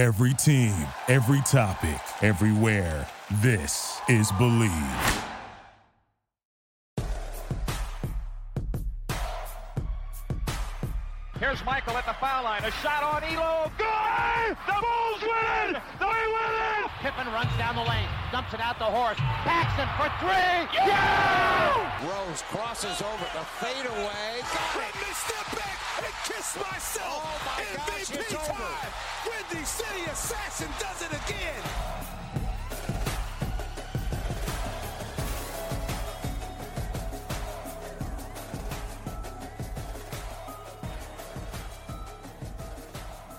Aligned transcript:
Every 0.00 0.32
team, 0.32 0.74
every 1.08 1.42
topic, 1.42 2.00
everywhere. 2.22 3.06
This 3.42 4.00
is 4.08 4.32
Bleav. 4.32 5.24
Here's 11.38 11.62
Michael 11.66 11.98
at 11.98 12.06
the 12.06 12.14
foul 12.14 12.44
line. 12.44 12.64
A 12.64 12.70
shot 12.70 13.02
on 13.02 13.20
Ehlo. 13.20 13.70
Good! 13.76 14.56
The 14.66 14.72
Bulls 14.80 15.20
win 15.20 15.82
it! 17.10 17.16
Pippen 17.16 17.32
runs 17.32 17.56
down 17.58 17.76
the 17.76 17.82
lane, 17.82 18.08
dumps 18.32 18.54
it 18.54 18.60
out 18.60 18.78
the 18.78 18.84
Horace. 18.84 19.18
Paxson 19.18 19.88
for 19.96 20.10
three. 20.20 20.78
Yeah! 20.86 22.06
Rose 22.06 22.42
crosses 22.42 23.02
over 23.02 23.26
the 23.34 23.44
fadeaway. 23.58 24.42
Let 24.76 24.94
me 24.94 25.10
step 25.12 25.46
back 25.56 25.78
and 25.98 26.14
kiss 26.24 26.56
myself. 26.56 27.22
Oh 27.22 27.40
my 27.46 27.64
gosh, 27.76 28.10
MVP 28.10 28.20
it's 28.20 28.34
over. 28.34 28.52
time. 28.52 28.92
Windy 29.26 29.64
City 29.64 30.10
Assassin 30.10 30.68
does 30.78 31.02
it 31.02 31.12
again. 31.12 31.62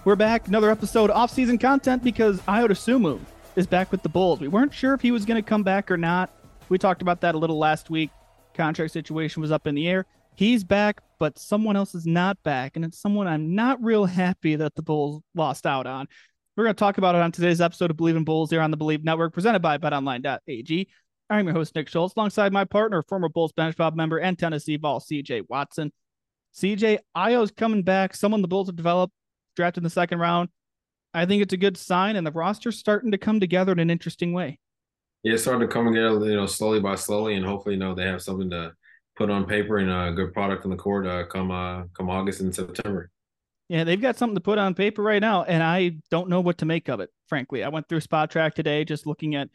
We're 0.04 0.16
back, 0.16 0.48
another 0.48 0.72
episode 0.72 1.12
of 1.12 1.16
off-season 1.16 1.60
content 1.60 2.04
because 2.04 2.40
Ayo 2.42 2.68
Dosunmu 2.68 3.20
is 3.56 3.68
back 3.68 3.92
with 3.92 4.02
the 4.02 4.10
Bulls. 4.10 4.40
We 4.40 4.48
weren't 4.48 4.74
sure 4.74 4.94
if 4.94 5.02
he 5.02 5.12
was 5.12 5.26
going 5.26 5.42
to 5.42 5.48
come 5.48 5.64
back 5.64 5.92
or 5.92 5.98
not. 5.98 6.32
We 6.70 6.78
talked 6.78 7.02
about 7.02 7.22
that 7.22 7.36
a 7.36 7.38
little 7.38 7.58
last 7.58 7.90
week. 7.90 8.10
Contract 8.54 8.92
situation 8.92 9.42
was 9.42 9.52
up 9.52 9.68
in 9.68 9.76
the 9.76 9.88
air. 9.88 10.06
He's 10.36 10.64
back, 10.64 11.02
but 11.20 11.38
someone 11.38 11.76
else 11.76 11.94
is 11.94 12.06
not 12.06 12.42
back, 12.44 12.76
and 12.76 12.86
it's 12.86 13.00
someone 13.00 13.28
I'm 13.28 13.54
not 13.54 13.84
real 13.84 14.06
happy 14.06 14.56
that 14.56 14.76
the 14.76 14.82
Bulls 14.82 15.22
lost 15.36 15.66
out 15.66 15.86
on. 15.86 16.08
We're 16.56 16.64
going 16.64 16.76
to 16.76 16.80
talk 16.80 16.98
about 16.98 17.16
it 17.16 17.22
on 17.22 17.32
today's 17.32 17.62
episode 17.62 17.92
of 17.92 17.98
Bleav 17.98 18.16
in 18.16 18.24
Bulls 18.24 18.50
here 18.50 18.62
on 18.62 18.72
the 18.72 18.78
Bleav 18.78 19.04
Network, 19.04 19.34
presented 19.34 19.62
by 19.62 19.78
BetOnline.ag. 19.78 20.88
I'm 21.30 21.46
your 21.46 21.54
host 21.54 21.76
Nick 21.76 21.88
Schultz, 21.88 22.16
alongside 22.16 22.52
my 22.52 22.66
partner, 22.66 23.04
former 23.04 23.30
Bulls 23.30 23.54
Bench 23.54 23.78
Mob 23.78 23.96
member 23.96 24.18
and 24.18 24.38
Tennessee 24.38 24.78
Vol 24.78 25.00
CJ 25.00 25.44
Watson. 25.50 25.92
CJ 26.54 27.00
Ayo's 27.16 27.52
coming 27.52 27.84
back. 27.84 28.16
Someone 28.16 28.42
the 28.42 28.48
Bulls 28.48 28.68
have 28.68 28.76
developed 28.76 29.14
drafted 29.56 29.82
in 29.82 29.84
the 29.86 29.90
second 29.90 30.20
round. 30.20 30.50
I 31.14 31.26
think 31.26 31.42
it's 31.42 31.54
a 31.54 31.58
good 31.58 31.78
sign, 31.78 32.16
and 32.16 32.26
the 32.26 32.32
roster's 32.32 32.78
starting 32.78 33.12
to 33.12 33.18
come 33.18 33.40
together 33.40 33.72
in 33.72 33.80
an 33.80 33.90
interesting 33.90 34.34
way. 34.34 34.60
Yeah, 35.24 35.34
it's 35.34 35.44
starting 35.44 35.68
to 35.68 35.74
come 35.74 35.88
together, 35.88 36.26
you 36.26 36.36
know, 36.36 36.46
slowly 36.46 36.80
by 36.80 36.96
slowly, 36.96 37.36
and 37.36 37.46
hopefully, 37.46 37.76
you 37.76 37.80
know, 37.80 37.94
they 37.94 38.06
have 38.06 38.22
something 38.22 38.50
to 38.52 38.74
put 39.16 39.30
on 39.30 39.46
paper 39.46 39.78
and 39.78 39.92
a 39.92 40.16
good 40.16 40.34
product 40.34 40.64
on 40.66 40.72
the 40.72 40.78
court 40.78 41.06
uh, 41.06 41.26
come 41.26 41.52
uh, 41.52 41.84
come 41.96 42.10
August 42.10 42.42
and 42.42 42.54
September. 42.54 43.10
Yeah, 43.70 43.84
they've 43.84 44.02
got 44.02 44.18
something 44.18 44.36
to 44.36 44.42
put 44.42 44.58
on 44.58 44.74
paper 44.74 45.02
right 45.02 45.22
now, 45.22 45.44
and 45.44 45.62
I 45.62 45.98
don't 46.10 46.30
know 46.30 46.42
what 46.42 46.58
to 46.60 46.66
make 46.66 46.90
of 46.90 47.00
it. 47.00 47.10
Frankly, 47.28 47.64
I 47.64 47.70
went 47.70 47.88
through 47.88 48.02
Spotrac 48.02 48.54
today, 48.54 48.84
just 48.84 49.06
looking 49.06 49.36
at. 49.36 49.50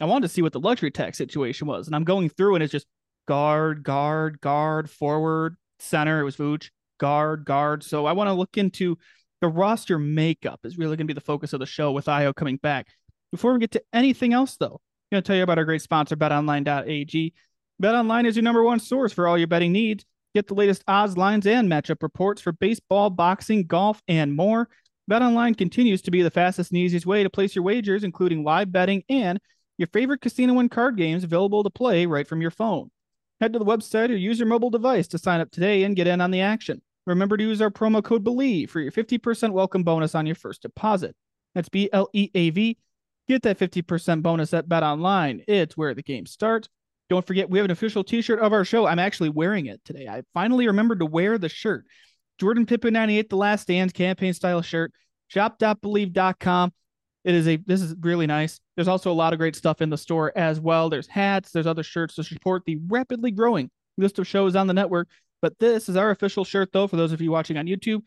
I 0.00 0.04
wanted 0.06 0.26
to 0.26 0.34
see 0.34 0.42
what 0.42 0.52
the 0.52 0.60
luxury 0.60 0.90
tax 0.90 1.16
situation 1.16 1.68
was, 1.68 1.86
and 1.86 1.94
I'm 1.94 2.04
going 2.04 2.28
through, 2.28 2.56
and 2.56 2.64
it's 2.64 2.72
just 2.72 2.86
guard, 3.28 3.84
guard, 3.84 4.40
guard, 4.40 4.90
forward, 4.90 5.56
center. 5.78 6.20
It 6.20 6.24
was 6.24 6.36
Vooch, 6.36 6.70
guard, 6.98 7.44
guard. 7.44 7.84
So 7.84 8.06
I 8.06 8.12
want 8.12 8.28
to 8.28 8.34
look 8.34 8.56
into 8.58 8.98
the 9.42 9.48
roster 9.48 9.98
makeup 9.98 10.60
is 10.62 10.78
really 10.78 10.96
going 10.96 11.06
to 11.08 11.12
be 11.12 11.18
the 11.18 11.20
focus 11.20 11.52
of 11.52 11.58
the 11.58 11.66
show 11.66 11.90
with 11.90 12.06
Ayo 12.06 12.34
coming 12.34 12.56
back. 12.56 12.86
Before 13.32 13.52
we 13.52 13.58
get 13.58 13.72
to 13.72 13.82
anything 13.92 14.32
else, 14.32 14.56
though, 14.56 14.80
I'm 15.10 15.16
going 15.16 15.22
to 15.22 15.26
tell 15.26 15.36
you 15.36 15.42
about 15.42 15.58
our 15.58 15.64
great 15.64 15.82
sponsor, 15.82 16.16
betonline.ag. 16.16 17.34
BetOnline 17.82 18.26
is 18.26 18.36
your 18.36 18.44
number 18.44 18.62
one 18.62 18.78
source 18.78 19.12
for 19.12 19.26
all 19.26 19.36
your 19.36 19.48
betting 19.48 19.72
needs. 19.72 20.04
Get 20.32 20.46
the 20.46 20.54
latest 20.54 20.84
odds, 20.86 21.18
lines, 21.18 21.46
and 21.46 21.68
matchup 21.68 22.04
reports 22.04 22.40
for 22.40 22.52
baseball, 22.52 23.10
boxing, 23.10 23.66
golf, 23.66 24.00
and 24.06 24.32
more. 24.32 24.68
BetOnline 25.10 25.58
continues 25.58 26.02
to 26.02 26.12
be 26.12 26.22
the 26.22 26.30
fastest 26.30 26.70
and 26.70 26.78
easiest 26.78 27.04
way 27.04 27.24
to 27.24 27.28
place 27.28 27.56
your 27.56 27.64
wagers, 27.64 28.04
including 28.04 28.44
live 28.44 28.70
betting 28.70 29.02
and 29.08 29.40
your 29.76 29.88
favorite 29.88 30.20
casino 30.20 30.60
and 30.60 30.70
card 30.70 30.96
games 30.96 31.24
available 31.24 31.64
to 31.64 31.70
play 31.70 32.06
right 32.06 32.28
from 32.28 32.40
your 32.40 32.52
phone. 32.52 32.92
Head 33.40 33.52
to 33.54 33.58
the 33.58 33.64
website 33.64 34.10
or 34.10 34.14
use 34.14 34.38
your 34.38 34.46
mobile 34.46 34.70
device 34.70 35.08
to 35.08 35.18
sign 35.18 35.40
up 35.40 35.50
today 35.50 35.82
and 35.82 35.96
get 35.96 36.06
in 36.06 36.20
on 36.20 36.30
the 36.30 36.42
action. 36.42 36.80
Remember 37.06 37.36
to 37.36 37.44
use 37.44 37.60
our 37.60 37.70
promo 37.70 38.02
code 38.02 38.24
BELIEVE 38.24 38.70
for 38.70 38.80
your 38.80 38.92
50% 38.92 39.50
welcome 39.52 39.82
bonus 39.82 40.14
on 40.14 40.26
your 40.26 40.36
first 40.36 40.62
deposit. 40.62 41.16
That's 41.54 41.68
B 41.68 41.88
L 41.92 42.08
E 42.12 42.30
A 42.34 42.50
V. 42.50 42.78
Get 43.28 43.42
that 43.42 43.58
50% 43.58 44.22
bonus 44.22 44.52
at 44.54 44.68
Bet 44.68 44.82
Online. 44.82 45.42
It's 45.46 45.76
where 45.76 45.94
the 45.94 46.02
game 46.02 46.26
starts. 46.26 46.68
Don't 47.08 47.26
forget, 47.26 47.50
we 47.50 47.58
have 47.58 47.66
an 47.66 47.70
official 47.70 48.02
t 48.04 48.22
shirt 48.22 48.40
of 48.40 48.52
our 48.52 48.64
show. 48.64 48.86
I'm 48.86 48.98
actually 48.98 49.28
wearing 49.28 49.66
it 49.66 49.80
today. 49.84 50.08
I 50.08 50.22
finally 50.34 50.66
remembered 50.66 51.00
to 51.00 51.06
wear 51.06 51.38
the 51.38 51.48
shirt. 51.48 51.84
Jordan 52.38 52.66
Pippen 52.66 52.94
98, 52.94 53.28
The 53.28 53.36
Last 53.36 53.62
Stand 53.62 53.94
campaign 53.94 54.32
style 54.32 54.62
shirt. 54.62 54.92
Shop.bleav.com. 55.28 56.72
It 57.24 57.34
is 57.34 57.46
a, 57.46 57.56
this 57.56 57.80
is 57.82 57.94
really 58.00 58.26
nice. 58.26 58.60
There's 58.76 58.88
also 58.88 59.12
a 59.12 59.14
lot 59.14 59.32
of 59.32 59.38
great 59.38 59.54
stuff 59.54 59.80
in 59.80 59.90
the 59.90 59.98
store 59.98 60.32
as 60.36 60.58
well. 60.58 60.90
There's 60.90 61.06
hats, 61.06 61.52
there's 61.52 61.66
other 61.66 61.82
shirts 61.82 62.16
to 62.16 62.24
support 62.24 62.64
the 62.66 62.78
rapidly 62.88 63.30
growing 63.30 63.70
list 63.96 64.18
of 64.18 64.26
shows 64.26 64.56
on 64.56 64.66
the 64.66 64.74
network. 64.74 65.08
But 65.42 65.58
this 65.58 65.88
is 65.88 65.96
our 65.96 66.10
official 66.10 66.44
shirt, 66.44 66.70
though, 66.72 66.86
for 66.86 66.96
those 66.96 67.12
of 67.12 67.20
you 67.20 67.30
watching 67.30 67.58
on 67.58 67.66
YouTube. 67.66 68.02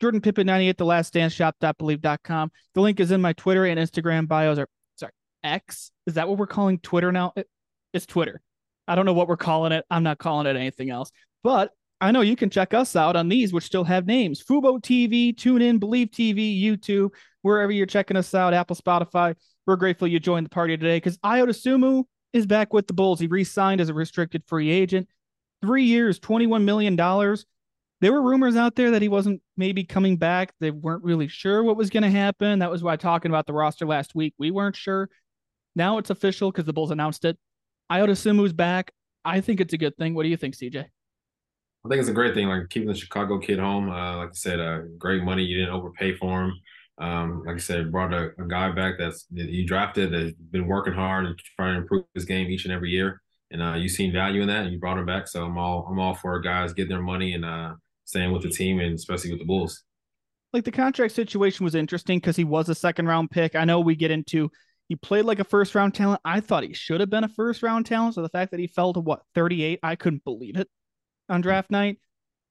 Jordan 0.00 0.20
Pippen 0.20 0.46
98, 0.46 0.78
The 0.78 0.84
Last 0.84 1.12
Dance, 1.12 1.32
shop.bleav.com. 1.32 2.50
The 2.74 2.80
link 2.80 3.00
is 3.00 3.10
in 3.10 3.20
my 3.20 3.32
Twitter 3.32 3.66
and 3.66 3.78
Instagram 3.78 4.28
bios. 4.28 4.58
Or, 4.58 4.68
sorry, 4.96 5.12
X? 5.42 5.90
Is 6.06 6.14
that 6.14 6.28
what 6.28 6.38
we're 6.38 6.46
calling 6.46 6.78
Twitter 6.78 7.10
now? 7.10 7.32
It, 7.34 7.48
it's 7.92 8.06
Twitter. 8.06 8.40
I 8.86 8.94
don't 8.94 9.04
know 9.04 9.14
what 9.14 9.26
we're 9.26 9.36
calling 9.36 9.72
it. 9.72 9.84
I'm 9.90 10.04
not 10.04 10.18
calling 10.18 10.46
it 10.46 10.54
anything 10.54 10.90
else. 10.90 11.10
But 11.42 11.72
I 12.00 12.12
know 12.12 12.20
you 12.20 12.36
can 12.36 12.50
check 12.50 12.74
us 12.74 12.94
out 12.94 13.16
on 13.16 13.28
these, 13.28 13.52
which 13.52 13.64
still 13.64 13.84
have 13.84 14.06
names 14.06 14.44
Fubo 14.44 14.80
TV, 14.80 15.34
TuneIn, 15.34 15.80
Bleav 15.80 16.10
TV, 16.10 16.62
YouTube, 16.62 17.10
wherever 17.42 17.72
you're 17.72 17.86
checking 17.86 18.16
us 18.16 18.34
out, 18.34 18.54
Apple, 18.54 18.76
Spotify. 18.76 19.34
We're 19.66 19.76
grateful 19.76 20.06
you 20.06 20.20
joined 20.20 20.46
the 20.46 20.50
party 20.50 20.76
today 20.76 20.98
because 20.98 21.16
Ayo 21.18 21.48
Dosunmu 21.48 22.04
is 22.32 22.46
back 22.46 22.72
with 22.72 22.86
the 22.86 22.92
Bulls. 22.92 23.18
He 23.18 23.26
re 23.26 23.44
signed 23.44 23.80
as 23.80 23.88
a 23.88 23.94
restricted 23.94 24.44
free 24.46 24.70
agent 24.70 25.08
three 25.62 25.84
years, 25.84 26.18
$21 26.20 26.64
million. 26.64 26.96
There 28.00 28.12
were 28.12 28.22
rumors 28.22 28.56
out 28.56 28.74
there 28.74 28.90
that 28.90 29.02
he 29.02 29.08
wasn't 29.08 29.40
maybe 29.56 29.84
coming 29.84 30.16
back. 30.16 30.52
They 30.60 30.70
weren't 30.70 31.02
really 31.02 31.28
sure 31.28 31.62
what 31.62 31.76
was 31.76 31.90
going 31.90 32.02
to 32.02 32.10
happen. 32.10 32.58
That 32.58 32.70
was 32.70 32.82
why 32.82 32.96
talking 32.96 33.30
about 33.30 33.46
the 33.46 33.54
roster 33.54 33.86
last 33.86 34.14
week, 34.14 34.34
we 34.38 34.50
weren't 34.50 34.76
sure. 34.76 35.08
Now 35.74 35.98
it's 35.98 36.10
official 36.10 36.50
because 36.50 36.66
the 36.66 36.72
Bulls 36.72 36.90
announced 36.90 37.24
it. 37.24 37.38
Ayo 37.90 38.06
Dosunmu's 38.06 38.52
back. 38.52 38.92
I 39.24 39.40
think 39.40 39.60
it's 39.60 39.72
a 39.72 39.78
good 39.78 39.96
thing. 39.96 40.14
What 40.14 40.24
do 40.24 40.28
you 40.28 40.36
think, 40.36 40.54
CJ? 40.54 40.76
I 40.76 41.88
think 41.88 42.00
it's 42.00 42.08
a 42.08 42.14
great 42.14 42.34
thing, 42.34 42.48
like 42.48 42.68
keeping 42.68 42.88
the 42.88 42.94
Chicago 42.94 43.38
kid 43.38 43.58
home. 43.58 43.90
Uh, 43.90 44.18
like 44.18 44.28
I 44.30 44.32
said, 44.32 44.60
uh, 44.60 44.80
great 44.98 45.22
money. 45.22 45.44
You 45.44 45.58
didn't 45.58 45.74
overpay 45.74 46.16
for 46.16 46.44
him. 46.44 46.52
Um, 46.98 47.44
like 47.46 47.56
I 47.56 47.58
said, 47.58 47.92
brought 47.92 48.12
a, 48.12 48.30
a 48.38 48.46
guy 48.48 48.70
back 48.72 48.94
that's 48.98 49.26
that 49.32 49.48
you 49.48 49.66
drafted 49.66 50.12
that's 50.12 50.32
been 50.50 50.66
working 50.66 50.94
hard 50.94 51.26
and 51.26 51.38
trying 51.56 51.74
to 51.74 51.80
improve 51.82 52.04
his 52.14 52.24
game 52.24 52.50
each 52.50 52.64
and 52.64 52.72
every 52.72 52.90
year 52.90 53.20
and 53.50 53.62
uh, 53.62 53.74
you 53.74 53.88
seen 53.88 54.12
value 54.12 54.42
in 54.42 54.48
that, 54.48 54.64
and 54.64 54.72
you 54.72 54.78
brought 54.78 54.98
him 54.98 55.06
back. 55.06 55.28
So 55.28 55.44
I'm 55.44 55.58
all 55.58 55.86
I'm 55.90 55.98
all 55.98 56.14
for 56.14 56.38
guys 56.40 56.72
getting 56.72 56.90
their 56.90 57.02
money 57.02 57.34
and 57.34 57.44
uh, 57.44 57.74
staying 58.04 58.32
with 58.32 58.42
the 58.42 58.50
team, 58.50 58.80
and 58.80 58.94
especially 58.94 59.30
with 59.30 59.40
the 59.40 59.46
Bulls. 59.46 59.82
Like 60.52 60.64
the 60.64 60.72
contract 60.72 61.14
situation 61.14 61.64
was 61.64 61.74
interesting 61.74 62.18
because 62.18 62.36
he 62.36 62.44
was 62.44 62.68
a 62.68 62.74
second 62.74 63.06
round 63.06 63.30
pick. 63.30 63.54
I 63.54 63.64
know 63.64 63.80
we 63.80 63.94
get 63.94 64.10
into 64.10 64.50
he 64.88 64.96
played 64.96 65.24
like 65.24 65.40
a 65.40 65.44
first 65.44 65.74
round 65.74 65.94
talent. 65.94 66.20
I 66.24 66.40
thought 66.40 66.62
he 66.62 66.72
should 66.72 67.00
have 67.00 67.10
been 67.10 67.24
a 67.24 67.28
first 67.28 67.62
round 67.62 67.86
talent. 67.86 68.14
So 68.14 68.22
the 68.22 68.28
fact 68.28 68.52
that 68.52 68.60
he 68.60 68.68
fell 68.68 68.92
to 68.92 69.00
what 69.00 69.22
38, 69.34 69.80
I 69.82 69.96
couldn't 69.96 70.24
believe 70.24 70.56
it 70.56 70.68
on 71.28 71.40
draft 71.40 71.70
night. 71.70 71.98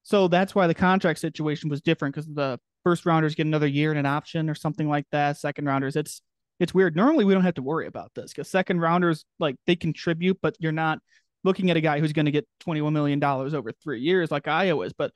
So 0.03 0.27
that's 0.27 0.53
why 0.53 0.67
the 0.67 0.73
contract 0.73 1.19
situation 1.19 1.69
was 1.69 1.81
different 1.81 2.13
because 2.13 2.27
the 2.27 2.59
first 2.83 3.05
rounders 3.05 3.35
get 3.35 3.47
another 3.47 3.67
year 3.67 3.89
and 3.89 3.99
an 3.99 4.05
option 4.05 4.49
or 4.49 4.55
something 4.55 4.87
like 4.87 5.05
that. 5.11 5.37
Second 5.37 5.65
rounders, 5.65 5.95
it's 5.95 6.21
it's 6.59 6.73
weird. 6.73 6.95
Normally, 6.95 7.25
we 7.25 7.33
don't 7.33 7.43
have 7.43 7.55
to 7.55 7.61
worry 7.61 7.87
about 7.87 8.11
this 8.15 8.31
because 8.31 8.49
second 8.49 8.79
rounders, 8.79 9.25
like 9.39 9.55
they 9.67 9.75
contribute, 9.75 10.37
but 10.41 10.55
you're 10.59 10.71
not 10.71 10.99
looking 11.43 11.69
at 11.69 11.77
a 11.77 11.81
guy 11.81 11.99
who's 11.99 12.13
going 12.13 12.25
to 12.25 12.31
get 12.31 12.47
$21 12.65 12.91
million 12.91 13.23
over 13.23 13.71
three 13.71 14.01
years 14.01 14.31
like 14.31 14.43
Ayo 14.43 14.85
is. 14.85 14.93
But 14.93 15.11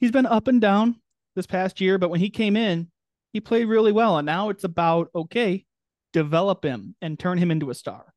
he's 0.00 0.10
been 0.10 0.26
up 0.26 0.48
and 0.48 0.60
down 0.60 1.00
this 1.36 1.46
past 1.46 1.80
year. 1.80 1.98
But 1.98 2.10
when 2.10 2.20
he 2.20 2.30
came 2.30 2.56
in, 2.56 2.90
he 3.32 3.40
played 3.40 3.66
really 3.66 3.92
well. 3.92 4.18
And 4.18 4.26
now 4.26 4.48
it's 4.48 4.64
about, 4.64 5.08
okay, 5.14 5.64
develop 6.12 6.64
him 6.64 6.94
and 7.02 7.18
turn 7.18 7.38
him 7.38 7.50
into 7.50 7.70
a 7.70 7.74
star. 7.74 8.12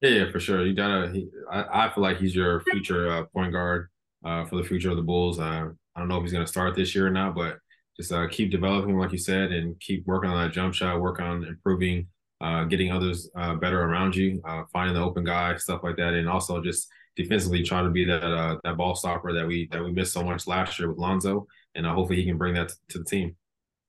Yeah, 0.00 0.30
for 0.30 0.40
sure. 0.40 0.64
You 0.64 0.74
gotta. 0.74 1.10
He, 1.10 1.28
I, 1.52 1.86
I 1.86 1.94
feel 1.94 2.02
like 2.02 2.16
he's 2.16 2.34
your 2.34 2.60
future 2.60 3.10
uh, 3.10 3.24
point 3.26 3.52
guard 3.52 3.88
uh, 4.24 4.46
for 4.46 4.56
the 4.56 4.64
future 4.64 4.90
of 4.90 4.96
the 4.96 5.02
Bulls. 5.02 5.38
Uh, 5.38 5.68
I 5.94 6.00
don't 6.00 6.08
know 6.08 6.16
if 6.16 6.22
he's 6.22 6.32
going 6.32 6.44
to 6.44 6.50
start 6.50 6.74
this 6.74 6.94
year 6.94 7.06
or 7.06 7.10
not, 7.10 7.34
but 7.34 7.58
just 8.00 8.12
uh, 8.12 8.26
keep 8.28 8.50
developing, 8.50 8.96
like 8.96 9.12
you 9.12 9.18
said, 9.18 9.52
and 9.52 9.78
keep 9.78 10.06
working 10.06 10.30
on 10.30 10.42
that 10.42 10.54
jump 10.54 10.72
shot. 10.72 11.00
Work 11.00 11.20
on 11.20 11.44
improving, 11.44 12.06
uh, 12.40 12.64
getting 12.64 12.90
others 12.90 13.28
uh, 13.36 13.54
better 13.56 13.82
around 13.82 14.16
you, 14.16 14.40
uh, 14.46 14.62
finding 14.72 14.94
the 14.94 15.02
open 15.02 15.22
guy, 15.22 15.54
stuff 15.56 15.82
like 15.82 15.96
that, 15.96 16.14
and 16.14 16.28
also 16.28 16.62
just 16.62 16.88
defensively 17.14 17.62
trying 17.62 17.84
to 17.84 17.90
be 17.90 18.06
that 18.06 18.24
uh, 18.24 18.56
that 18.64 18.78
ball 18.78 18.94
stopper 18.94 19.34
that 19.34 19.46
we 19.46 19.68
that 19.70 19.84
we 19.84 19.92
missed 19.92 20.14
so 20.14 20.24
much 20.24 20.46
last 20.46 20.78
year 20.78 20.88
with 20.88 20.98
Lonzo, 20.98 21.46
and 21.74 21.86
uh, 21.86 21.92
hopefully 21.92 22.18
he 22.18 22.26
can 22.26 22.38
bring 22.38 22.54
that 22.54 22.72
to 22.88 22.98
the 22.98 23.04
team. 23.04 23.36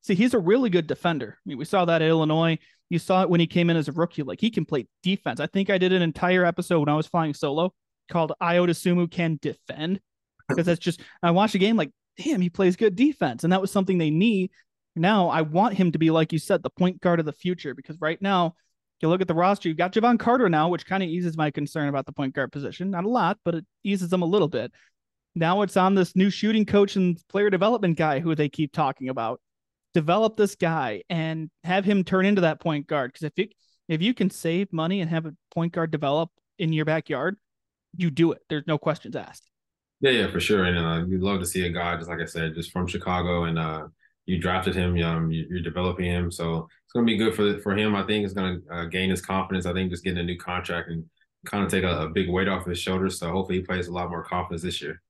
See, 0.01 0.15
he's 0.15 0.33
a 0.33 0.39
really 0.39 0.69
good 0.69 0.87
defender. 0.87 1.37
I 1.37 1.43
mean, 1.47 1.57
we 1.57 1.65
saw 1.65 1.85
that 1.85 2.01
at 2.01 2.07
Illinois. 2.09 2.57
You 2.89 2.99
saw 2.99 3.21
it 3.21 3.29
when 3.29 3.39
he 3.39 3.47
came 3.47 3.69
in 3.69 3.77
as 3.77 3.87
a 3.87 3.93
rookie. 3.93 4.23
Like 4.23 4.41
he 4.41 4.49
can 4.49 4.65
play 4.65 4.87
defense. 5.03 5.39
I 5.39 5.47
think 5.47 5.69
I 5.69 5.77
did 5.77 5.93
an 5.93 6.01
entire 6.01 6.43
episode 6.43 6.79
when 6.79 6.89
I 6.89 6.95
was 6.95 7.07
flying 7.07 7.33
solo 7.33 7.73
called 8.09 8.33
Ayo 8.41 8.67
Dosunmu 8.67 9.09
can 9.09 9.39
defend 9.41 10.01
because 10.49 10.65
that's 10.65 10.79
just 10.79 10.99
I 11.23 11.31
watched 11.31 11.55
a 11.55 11.59
game 11.59 11.77
like 11.77 11.91
damn 12.23 12.41
he 12.41 12.50
plays 12.50 12.75
good 12.75 12.95
defense 12.95 13.44
and 13.44 13.53
that 13.53 13.62
was 13.62 13.71
something 13.71 13.97
they 13.97 14.09
need 14.09 14.51
Now 14.95 15.29
I 15.29 15.41
want 15.41 15.75
him 15.75 15.91
to 15.94 16.00
be, 16.00 16.12
like 16.12 16.33
you 16.33 16.39
said, 16.39 16.63
the 16.63 16.69
point 16.69 17.01
guard 17.01 17.19
of 17.19 17.25
the 17.25 17.33
future 17.33 17.73
because 17.73 18.00
right 18.01 18.21
now, 18.21 18.56
you 19.01 19.09
look 19.09 19.21
at 19.21 19.27
the 19.27 19.33
roster, 19.33 19.68
you've 19.68 19.77
got 19.77 19.94
Jevon 19.94 20.19
Carter 20.19 20.47
now, 20.47 20.69
which 20.69 20.85
kind 20.85 21.01
of 21.01 21.09
eases 21.09 21.35
my 21.35 21.50
concern 21.50 21.88
about 21.88 22.06
the 22.06 22.12
point 22.12 22.35
guard 22.35 22.51
position. 22.51 22.91
Not 22.91 23.06
a 23.06 23.09
lot, 23.09 23.39
but 23.44 23.56
it 23.56 23.65
eases 23.83 24.09
them 24.09 24.21
a 24.21 24.27
little 24.27 24.47
bit. 24.47 24.71
Now 25.33 25.62
it's 25.63 25.77
on 25.77 25.95
this 25.95 26.15
new 26.15 26.29
shooting 26.29 26.65
coach 26.65 26.95
and 26.97 27.18
player 27.29 27.50
development 27.50 27.97
guy 27.97 28.19
who 28.19 28.35
they 28.35 28.50
keep 28.50 28.73
talking 28.73 29.09
about. 29.09 29.41
Develop 29.94 30.38
this 30.38 30.56
guy 30.56 31.03
and 31.09 31.50
have 31.63 31.83
him 31.83 32.03
turn 32.03 32.25
into 32.25 32.41
that 32.41 32.59
point 32.62 32.85
guard. 32.88 33.12
Because 33.13 33.25
if 33.25 33.33
you 33.38 33.47
if 33.88 34.01
you 34.01 34.13
can 34.13 34.29
save 34.29 34.71
money 34.71 35.01
and 35.01 35.09
have 35.09 35.25
a 35.25 35.35
point 35.53 35.73
guard 35.73 35.91
develop 35.91 36.29
in 36.59 36.71
your 36.71 36.85
backyard, 36.85 37.38
you 37.97 38.12
do 38.12 38.33
it. 38.33 38.41
There's 38.50 38.68
no 38.68 38.77
questions 38.77 39.15
asked. 39.15 39.50
Yeah, 40.01 40.12
yeah, 40.12 40.31
for 40.31 40.39
sure. 40.39 40.65
And 40.65 40.77
uh, 40.77 41.06
you'd 41.07 41.21
love 41.21 41.39
to 41.39 41.45
see 41.45 41.65
a 41.65 41.69
guy 41.69 41.95
just 41.95 42.09
like 42.09 42.19
I 42.19 42.25
said, 42.25 42.56
just 42.56 42.71
from 42.71 42.88
Chicago, 42.88 43.44
and 43.44 43.57
uh, 43.57 43.88
you 44.25 44.39
drafted 44.39 44.75
him. 44.75 45.01
Um, 45.03 45.31
you, 45.31 45.57
are 45.57 45.62
developing 45.62 46.06
him, 46.06 46.31
so 46.31 46.68
it's 46.83 46.94
going 46.94 47.06
to 47.06 47.12
be 47.12 47.18
good 47.18 47.36
for 47.36 47.59
for 47.62 47.77
him. 47.77 47.95
I 47.95 48.03
think 48.03 48.25
it's 48.25 48.33
going 48.33 48.62
to 48.62 48.74
uh, 48.74 48.86
gain 48.86 49.12
his 49.12 49.21
confidence. 49.21 49.65
I 49.65 49.74
think 49.74 49.92
just 49.92 50.03
getting 50.03 50.19
a 50.19 50.24
new 50.24 50.38
contract 50.38 50.89
and 50.89 51.06
kind 51.45 51.63
of 51.63 51.71
take 51.71 51.83
a, 51.83 52.03
a, 52.03 52.09
big 52.09 52.30
weight 52.30 52.48
off 52.48 52.65
his 52.65 52.80
shoulders. 52.80 53.19
So 53.19 53.31
hopefully 53.31 53.59
he 53.59 53.63
plays 53.63 53.88
a 53.88 53.92
lot 53.92 54.09
more 54.09 54.24
confidence 54.24 54.62
this 54.62 54.81
year. 54.81 55.01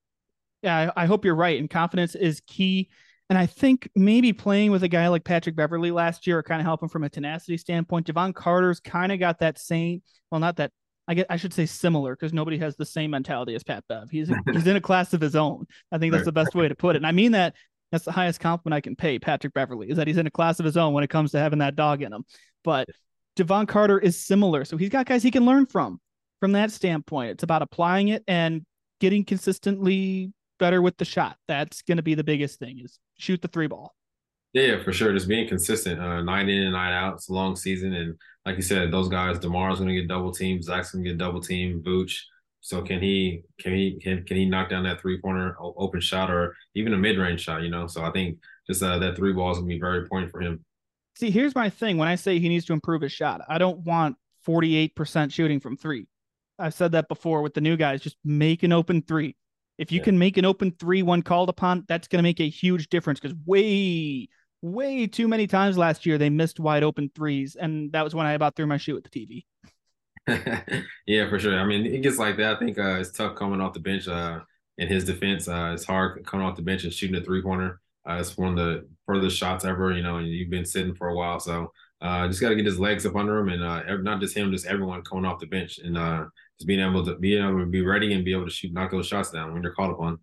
Yeah, 0.61 0.91
I, 0.95 1.03
I 1.03 1.05
hope 1.05 1.25
you're 1.25 1.35
right. 1.35 1.59
And 1.59 1.69
confidence 1.69 2.15
is 2.15 2.41
key. 2.47 2.89
And 3.29 3.37
I 3.37 3.45
think 3.45 3.89
maybe 3.95 4.33
playing 4.33 4.71
with 4.71 4.83
a 4.83 4.87
guy 4.87 5.07
like 5.07 5.23
Patrick 5.23 5.55
Beverley 5.55 5.91
last 5.91 6.27
year 6.27 6.43
kind 6.43 6.59
of 6.59 6.65
help 6.65 6.83
him 6.83 6.89
from 6.89 7.03
a 7.03 7.09
tenacity 7.09 7.57
standpoint. 7.57 8.07
Jevon 8.07 8.35
Carter's 8.35 8.79
kind 8.79 9.11
of 9.11 9.19
got 9.19 9.39
that 9.39 9.57
same, 9.57 10.01
well, 10.29 10.41
not 10.41 10.57
that 10.57 10.71
I 11.07 11.13
get 11.13 11.27
I 11.29 11.37
should 11.37 11.53
say 11.53 11.65
similar 11.65 12.15
because 12.15 12.33
nobody 12.33 12.57
has 12.59 12.75
the 12.75 12.85
same 12.85 13.11
mentality 13.11 13.55
as 13.55 13.63
Pat 13.63 13.83
Bev. 13.89 14.09
He's 14.09 14.31
he's 14.51 14.67
in 14.67 14.75
a 14.75 14.81
class 14.81 15.13
of 15.13 15.21
his 15.21 15.35
own. 15.35 15.65
I 15.91 15.97
think 15.97 16.13
that's 16.13 16.25
the 16.25 16.31
best 16.31 16.55
way 16.55 16.67
to 16.67 16.75
put 16.75 16.95
it. 16.95 16.99
And 16.99 17.07
I 17.07 17.11
mean 17.11 17.33
that 17.33 17.55
that's 17.91 18.05
the 18.05 18.11
highest 18.11 18.39
compliment 18.39 18.77
I 18.77 18.81
can 18.81 18.95
pay 18.95 19.19
Patrick 19.19 19.53
Beverley 19.53 19.89
is 19.89 19.97
that 19.97 20.07
he's 20.07 20.17
in 20.17 20.27
a 20.27 20.31
class 20.31 20.59
of 20.59 20.65
his 20.65 20.77
own 20.77 20.93
when 20.93 21.03
it 21.03 21.09
comes 21.09 21.31
to 21.31 21.39
having 21.39 21.59
that 21.59 21.75
dog 21.75 22.01
in 22.01 22.13
him. 22.13 22.23
But 22.63 22.87
Jevon 23.37 23.67
Carter 23.67 23.99
is 23.99 24.23
similar. 24.23 24.65
So 24.65 24.77
he's 24.77 24.89
got 24.89 25.05
guys 25.05 25.23
he 25.23 25.31
can 25.31 25.45
learn 25.45 25.65
from 25.65 25.99
from 26.39 26.53
that 26.53 26.71
standpoint. 26.71 27.31
It's 27.31 27.43
about 27.43 27.61
applying 27.61 28.09
it 28.09 28.23
and 28.27 28.65
getting 28.99 29.25
consistently 29.25 30.31
better 30.59 30.81
with 30.81 30.97
the 30.97 31.05
shot. 31.05 31.37
That's 31.47 31.81
going 31.81 31.97
to 31.97 32.03
be 32.03 32.15
the 32.15 32.23
biggest 32.23 32.59
thing 32.59 32.79
is 32.79 32.99
shoot 33.17 33.41
the 33.41 33.47
three 33.47 33.67
ball. 33.67 33.93
Yeah, 34.53 34.83
for 34.83 34.91
sure. 34.91 35.13
Just 35.13 35.29
being 35.29 35.47
consistent, 35.47 35.99
uh, 35.99 36.21
nine 36.21 36.49
in 36.49 36.63
and 36.63 36.73
nine 36.73 36.93
out. 36.93 37.15
It's 37.15 37.29
a 37.29 37.33
long 37.33 37.55
season, 37.55 37.93
and 37.93 38.15
like 38.45 38.57
you 38.57 38.61
said, 38.61 38.91
those 38.91 39.07
guys. 39.07 39.39
Demar's 39.39 39.79
going 39.79 39.89
to 39.89 39.95
get 39.95 40.09
double 40.09 40.31
teamed. 40.31 40.63
Zach's 40.63 40.91
going 40.91 41.03
to 41.03 41.11
get 41.11 41.17
double 41.17 41.41
teamed. 41.41 41.85
Vooch. 41.85 42.19
So 42.59 42.81
can 42.81 43.01
he? 43.01 43.43
Can 43.59 43.73
he? 43.73 43.99
Can 44.01 44.23
can 44.25 44.37
he 44.37 44.45
knock 44.45 44.69
down 44.69 44.83
that 44.83 44.99
three 44.99 45.21
pointer 45.21 45.55
open 45.59 46.01
shot 46.01 46.29
or 46.29 46.55
even 46.75 46.93
a 46.93 46.97
mid 46.97 47.17
range 47.17 47.41
shot? 47.41 47.61
You 47.61 47.69
know. 47.69 47.87
So 47.87 48.03
I 48.03 48.11
think 48.11 48.39
just 48.67 48.83
uh, 48.83 48.99
that 48.99 49.15
three 49.15 49.33
ball 49.33 49.51
is 49.51 49.57
going 49.57 49.69
to 49.69 49.75
be 49.75 49.79
very 49.79 49.99
important 49.99 50.31
for 50.31 50.41
him. 50.41 50.63
See, 51.15 51.31
here's 51.31 51.55
my 51.55 51.69
thing. 51.69 51.97
When 51.97 52.07
I 52.07 52.15
say 52.15 52.39
he 52.39 52.49
needs 52.49 52.65
to 52.65 52.73
improve 52.73 53.01
his 53.01 53.11
shot, 53.11 53.41
I 53.47 53.57
don't 53.57 53.79
want 53.79 54.15
48% 54.47 55.31
shooting 55.31 55.59
from 55.59 55.77
three. 55.77 56.07
I've 56.57 56.73
said 56.73 56.93
that 56.93 57.07
before 57.07 57.41
with 57.41 57.53
the 57.53 57.61
new 57.61 57.75
guys. 57.77 58.01
Just 58.01 58.17
make 58.23 58.63
an 58.63 58.71
open 58.71 59.01
three. 59.01 59.35
If 59.77 59.91
you 59.91 59.97
yeah. 59.99 60.05
can 60.05 60.19
make 60.19 60.37
an 60.37 60.45
open 60.45 60.71
three 60.79 61.01
when 61.01 61.21
called 61.21 61.49
upon, 61.49 61.85
that's 61.87 62.07
going 62.07 62.19
to 62.19 62.23
make 62.23 62.39
a 62.39 62.47
huge 62.47 62.89
difference 62.89 63.19
because 63.19 63.35
way, 63.45 64.29
way 64.61 65.07
too 65.07 65.27
many 65.27 65.47
times 65.47 65.77
last 65.77 66.05
year 66.05 66.17
they 66.17 66.29
missed 66.29 66.59
wide 66.59 66.83
open 66.83 67.11
threes. 67.13 67.55
And 67.55 67.91
that 67.93 68.03
was 68.03 68.13
when 68.13 68.25
I 68.25 68.33
about 68.33 68.55
threw 68.55 68.67
my 68.67 68.77
shoe 68.77 68.97
at 68.97 69.03
the 69.03 69.09
TV. 69.09 69.45
yeah, 71.07 71.29
for 71.29 71.39
sure. 71.39 71.59
I 71.59 71.65
mean, 71.65 71.85
it 71.85 72.01
gets 72.01 72.17
like 72.17 72.37
that. 72.37 72.55
I 72.55 72.59
think 72.59 72.77
uh, 72.77 72.99
it's 72.99 73.11
tough 73.11 73.35
coming 73.35 73.59
off 73.59 73.73
the 73.73 73.79
bench 73.79 74.07
uh, 74.07 74.39
in 74.77 74.87
his 74.87 75.03
defense. 75.05 75.47
Uh, 75.47 75.71
it's 75.73 75.85
hard 75.85 76.25
coming 76.25 76.45
off 76.45 76.55
the 76.55 76.61
bench 76.61 76.83
and 76.83 76.93
shooting 76.93 77.15
a 77.15 77.23
three 77.23 77.41
pointer. 77.41 77.79
Uh, 78.07 78.17
it's 78.19 78.37
one 78.37 78.49
of 78.49 78.55
the 78.55 78.87
furthest 79.05 79.37
shots 79.37 79.65
ever, 79.65 79.91
you 79.93 80.01
know, 80.01 80.17
and 80.17 80.27
you've 80.27 80.49
been 80.49 80.65
sitting 80.65 80.95
for 80.95 81.09
a 81.09 81.15
while. 81.15 81.39
So 81.39 81.71
uh, 82.01 82.27
just 82.27 82.41
got 82.41 82.49
to 82.49 82.55
get 82.55 82.65
his 82.65 82.79
legs 82.79 83.05
up 83.05 83.15
under 83.15 83.37
him 83.37 83.49
and 83.49 83.63
uh, 83.63 83.83
not 83.97 84.19
just 84.19 84.35
him, 84.35 84.51
just 84.51 84.65
everyone 84.65 85.03
coming 85.03 85.25
off 85.25 85.39
the 85.39 85.45
bench 85.45 85.77
and 85.77 85.97
uh, 85.97 86.25
just 86.57 86.67
being 86.67 86.79
able 86.79 87.05
to 87.05 87.15
be 87.15 87.37
able 87.37 87.59
to 87.59 87.65
be 87.65 87.81
ready 87.81 88.13
and 88.13 88.25
be 88.25 88.33
able 88.33 88.45
to 88.45 88.51
shoot, 88.51 88.73
knock 88.73 88.91
those 88.91 89.07
shots 89.07 89.29
down 89.29 89.53
when 89.53 89.61
you're 89.61 89.73
called 89.73 89.91
upon. 89.91 90.19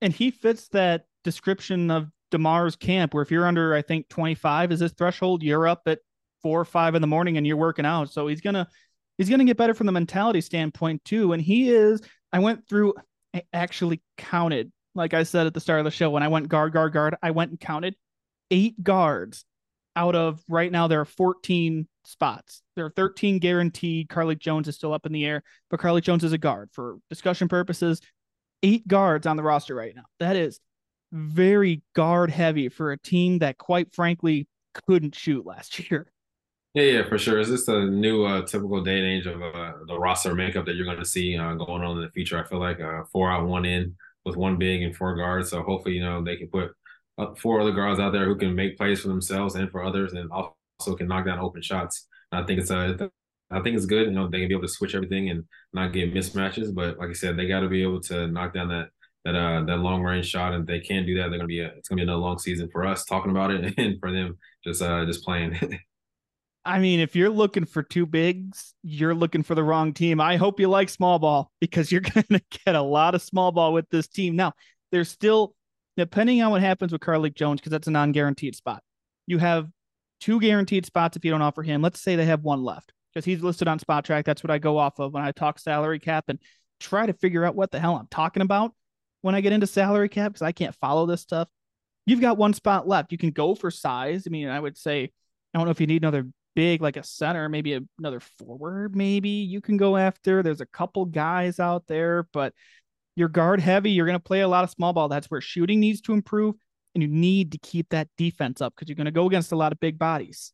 And 0.00 0.12
he 0.12 0.30
fits 0.30 0.68
that 0.68 1.06
description 1.22 1.90
of 1.90 2.08
Demar's 2.34 2.76
camp, 2.76 3.14
where 3.14 3.22
if 3.22 3.30
you're 3.30 3.46
under, 3.46 3.74
I 3.74 3.82
think 3.82 4.08
25 4.08 4.72
is 4.72 4.80
his 4.80 4.92
threshold, 4.92 5.42
you're 5.42 5.66
up 5.66 5.82
at 5.86 6.00
four 6.42 6.60
or 6.60 6.64
five 6.64 6.94
in 6.94 7.00
the 7.00 7.08
morning 7.08 7.36
and 7.36 7.46
you're 7.46 7.56
working 7.56 7.86
out. 7.86 8.10
So 8.12 8.26
he's 8.26 8.40
gonna 8.40 8.68
he's 9.16 9.30
gonna 9.30 9.44
get 9.44 9.56
better 9.56 9.74
from 9.74 9.86
the 9.86 9.92
mentality 9.92 10.40
standpoint 10.40 11.04
too. 11.04 11.32
And 11.32 11.42
he 11.42 11.70
is. 11.70 12.02
I 12.32 12.40
went 12.40 12.68
through, 12.68 12.94
I 13.34 13.42
actually 13.52 14.02
counted, 14.18 14.72
like 14.94 15.14
I 15.14 15.22
said 15.22 15.46
at 15.46 15.54
the 15.54 15.60
start 15.60 15.78
of 15.78 15.84
the 15.84 15.90
show, 15.90 16.10
when 16.10 16.22
I 16.22 16.28
went 16.28 16.48
guard, 16.48 16.72
guard, 16.72 16.92
guard, 16.92 17.16
I 17.22 17.30
went 17.30 17.50
and 17.50 17.60
counted 17.60 17.94
eight 18.50 18.82
guards 18.82 19.44
out 19.96 20.14
of 20.14 20.42
right 20.48 20.72
now 20.72 20.88
there 20.88 21.00
are 21.00 21.04
14 21.04 21.86
spots. 22.04 22.62
There 22.76 22.84
are 22.84 22.90
13 22.90 23.38
guaranteed. 23.38 24.08
Carlik 24.08 24.38
Jones 24.38 24.68
is 24.68 24.76
still 24.76 24.92
up 24.92 25.06
in 25.06 25.12
the 25.12 25.24
air, 25.24 25.42
but 25.70 25.80
Carlik 25.80 26.02
Jones 26.02 26.24
is 26.24 26.32
a 26.32 26.38
guard 26.38 26.70
for 26.72 26.98
discussion 27.08 27.48
purposes. 27.48 28.00
Eight 28.62 28.86
guards 28.88 29.26
on 29.26 29.36
the 29.36 29.42
roster 29.42 29.74
right 29.74 29.94
now. 29.94 30.04
That 30.20 30.36
is 30.36 30.58
very 31.14 31.80
guard 31.94 32.30
heavy 32.30 32.68
for 32.68 32.92
a 32.92 32.98
team 32.98 33.38
that 33.38 33.56
quite 33.56 33.94
frankly 33.94 34.48
couldn't 34.86 35.14
shoot 35.14 35.46
last 35.46 35.78
year. 35.90 36.10
Yeah, 36.74 36.82
yeah, 36.82 37.08
for 37.08 37.18
sure. 37.18 37.38
Is 37.38 37.48
this 37.48 37.68
a 37.68 37.84
new 37.84 38.24
uh, 38.24 38.44
typical 38.44 38.82
day 38.82 38.98
and 38.98 39.06
age 39.06 39.26
of 39.26 39.40
uh, 39.40 39.74
the 39.86 39.96
roster 39.96 40.34
makeup 40.34 40.66
that 40.66 40.74
you're 40.74 40.84
going 40.84 40.98
to 40.98 41.04
see 41.04 41.38
uh, 41.38 41.54
going 41.54 41.84
on 41.84 41.98
in 41.98 42.02
the 42.02 42.10
future? 42.10 42.42
I 42.42 42.48
feel 42.48 42.58
like 42.58 42.80
uh, 42.80 43.04
four 43.12 43.30
out, 43.30 43.46
one 43.46 43.64
in 43.64 43.94
with 44.24 44.36
one 44.36 44.58
big 44.58 44.82
and 44.82 44.96
four 44.96 45.14
guards. 45.14 45.50
So 45.50 45.62
hopefully, 45.62 45.94
you 45.94 46.04
know, 46.04 46.24
they 46.24 46.36
can 46.36 46.48
put 46.48 46.72
four 47.38 47.60
other 47.60 47.70
guards 47.70 48.00
out 48.00 48.12
there 48.12 48.24
who 48.24 48.34
can 48.34 48.56
make 48.56 48.76
plays 48.76 49.02
for 49.02 49.08
themselves 49.08 49.54
and 49.54 49.70
for 49.70 49.84
others, 49.84 50.14
and 50.14 50.28
also 50.32 50.96
can 50.96 51.06
knock 51.06 51.26
down 51.26 51.38
open 51.38 51.62
shots. 51.62 52.08
And 52.32 52.42
I 52.42 52.46
think 52.46 52.60
it's 52.60 52.70
a, 52.70 53.04
uh, 53.04 53.08
I 53.52 53.60
think 53.60 53.76
it's 53.76 53.86
good. 53.86 54.06
You 54.06 54.12
know, 54.12 54.28
they 54.28 54.40
can 54.40 54.48
be 54.48 54.54
able 54.54 54.66
to 54.66 54.68
switch 54.68 54.96
everything 54.96 55.30
and 55.30 55.44
not 55.72 55.92
get 55.92 56.12
mismatches. 56.12 56.74
But 56.74 56.98
like 56.98 57.10
I 57.10 57.12
said, 57.12 57.36
they 57.36 57.46
got 57.46 57.60
to 57.60 57.68
be 57.68 57.82
able 57.82 58.00
to 58.02 58.26
knock 58.26 58.52
down 58.52 58.66
that 58.70 58.88
that 59.24 59.34
uh 59.34 59.64
that 59.64 59.78
long 59.78 60.02
range 60.02 60.26
shot. 60.26 60.54
And 60.54 60.66
they 60.66 60.80
can't 60.80 61.06
do 61.06 61.16
that, 61.18 61.30
they're 61.30 61.38
gonna 61.38 61.46
be 61.46 61.60
a, 61.60 61.68
it's 61.68 61.88
gonna 61.88 61.98
be 61.98 62.02
another 62.04 62.18
long 62.18 62.38
season 62.38 62.68
for 62.70 62.84
us 62.84 63.04
talking 63.04 63.30
about 63.30 63.50
it 63.50 63.74
and 63.78 63.98
for 64.00 64.12
them 64.12 64.38
just 64.64 64.82
uh 64.82 65.04
just 65.04 65.24
playing. 65.24 65.58
I 66.66 66.78
mean, 66.78 66.98
if 66.98 67.14
you're 67.14 67.30
looking 67.30 67.66
for 67.66 67.82
two 67.82 68.06
bigs, 68.06 68.72
you're 68.82 69.14
looking 69.14 69.42
for 69.42 69.54
the 69.54 69.62
wrong 69.62 69.92
team. 69.92 70.18
I 70.18 70.36
hope 70.36 70.58
you 70.58 70.68
like 70.68 70.88
small 70.88 71.18
ball 71.18 71.50
because 71.60 71.92
you're 71.92 72.00
going 72.14 72.24
to 72.30 72.40
get 72.64 72.74
a 72.74 72.80
lot 72.80 73.14
of 73.14 73.20
small 73.20 73.52
ball 73.52 73.74
with 73.74 73.88
this 73.90 74.08
team. 74.08 74.34
Now, 74.34 74.52
there's 74.90 75.10
still 75.10 75.54
depending 75.96 76.42
on 76.42 76.50
what 76.50 76.62
happens 76.62 76.92
with 76.92 77.00
Carlik 77.00 77.34
Jones, 77.34 77.60
because 77.60 77.70
that's 77.70 77.86
a 77.86 77.90
non 77.90 78.12
guaranteed 78.12 78.56
spot, 78.56 78.82
you 79.26 79.38
have 79.38 79.68
two 80.20 80.40
guaranteed 80.40 80.86
spots 80.86 81.16
if 81.16 81.24
you 81.24 81.30
don't 81.30 81.42
offer 81.42 81.62
him. 81.62 81.82
Let's 81.82 82.00
say 82.00 82.16
they 82.16 82.26
have 82.26 82.42
one 82.42 82.62
left 82.62 82.92
because 83.12 83.24
he's 83.24 83.42
listed 83.42 83.68
on 83.68 83.78
Spotrac. 83.78 84.24
That's 84.24 84.42
what 84.42 84.50
I 84.50 84.58
go 84.58 84.78
off 84.78 84.98
of 84.98 85.12
when 85.12 85.22
I 85.22 85.32
talk 85.32 85.58
salary 85.58 85.98
cap 85.98 86.24
and 86.28 86.38
try 86.80 87.06
to 87.06 87.12
figure 87.12 87.44
out 87.44 87.54
what 87.54 87.70
the 87.70 87.80
hell 87.80 87.96
I'm 87.96 88.08
talking 88.10 88.42
about 88.42 88.72
when 89.24 89.34
I 89.34 89.40
get 89.40 89.54
into 89.54 89.66
salary 89.66 90.10
cap 90.10 90.32
because 90.32 90.42
I 90.42 90.52
can't 90.52 90.74
follow 90.74 91.06
this 91.06 91.22
stuff. 91.22 91.48
You've 92.04 92.20
got 92.20 92.36
one 92.36 92.52
spot 92.52 92.86
left. 92.86 93.10
You 93.10 93.16
can 93.16 93.30
go 93.30 93.54
for 93.54 93.70
size. 93.70 94.24
I 94.26 94.30
mean, 94.30 94.48
I 94.48 94.60
would 94.60 94.76
say, 94.76 95.04
I 95.04 95.58
don't 95.58 95.64
know 95.64 95.70
if 95.70 95.80
you 95.80 95.86
need 95.86 96.02
another 96.02 96.28
big, 96.54 96.82
like 96.82 96.98
a 96.98 97.02
center, 97.02 97.48
maybe 97.48 97.80
another 97.98 98.20
forward, 98.20 98.94
maybe 98.94 99.30
you 99.30 99.62
can 99.62 99.78
go 99.78 99.96
after. 99.96 100.42
There's 100.42 100.60
a 100.60 100.66
couple 100.66 101.06
guys 101.06 101.58
out 101.58 101.86
there, 101.86 102.28
but 102.34 102.52
you're 103.16 103.30
guard 103.30 103.60
heavy. 103.60 103.92
You're 103.92 104.04
going 104.04 104.18
to 104.18 104.22
play 104.22 104.42
a 104.42 104.48
lot 104.48 104.62
of 104.62 104.68
small 104.68 104.92
ball. 104.92 105.08
That's 105.08 105.30
where 105.30 105.40
shooting 105.40 105.80
needs 105.80 106.02
to 106.02 106.12
improve, 106.12 106.56
and 106.94 107.00
you 107.00 107.08
need 107.08 107.52
to 107.52 107.58
keep 107.58 107.88
that 107.90 108.08
defense 108.18 108.60
up 108.60 108.74
because 108.76 108.90
you're 108.90 108.96
going 108.96 109.06
to 109.06 109.10
go 109.10 109.26
against 109.26 109.52
a 109.52 109.56
lot 109.56 109.72
of 109.72 109.80
big 109.80 109.98
bodies. 109.98 110.52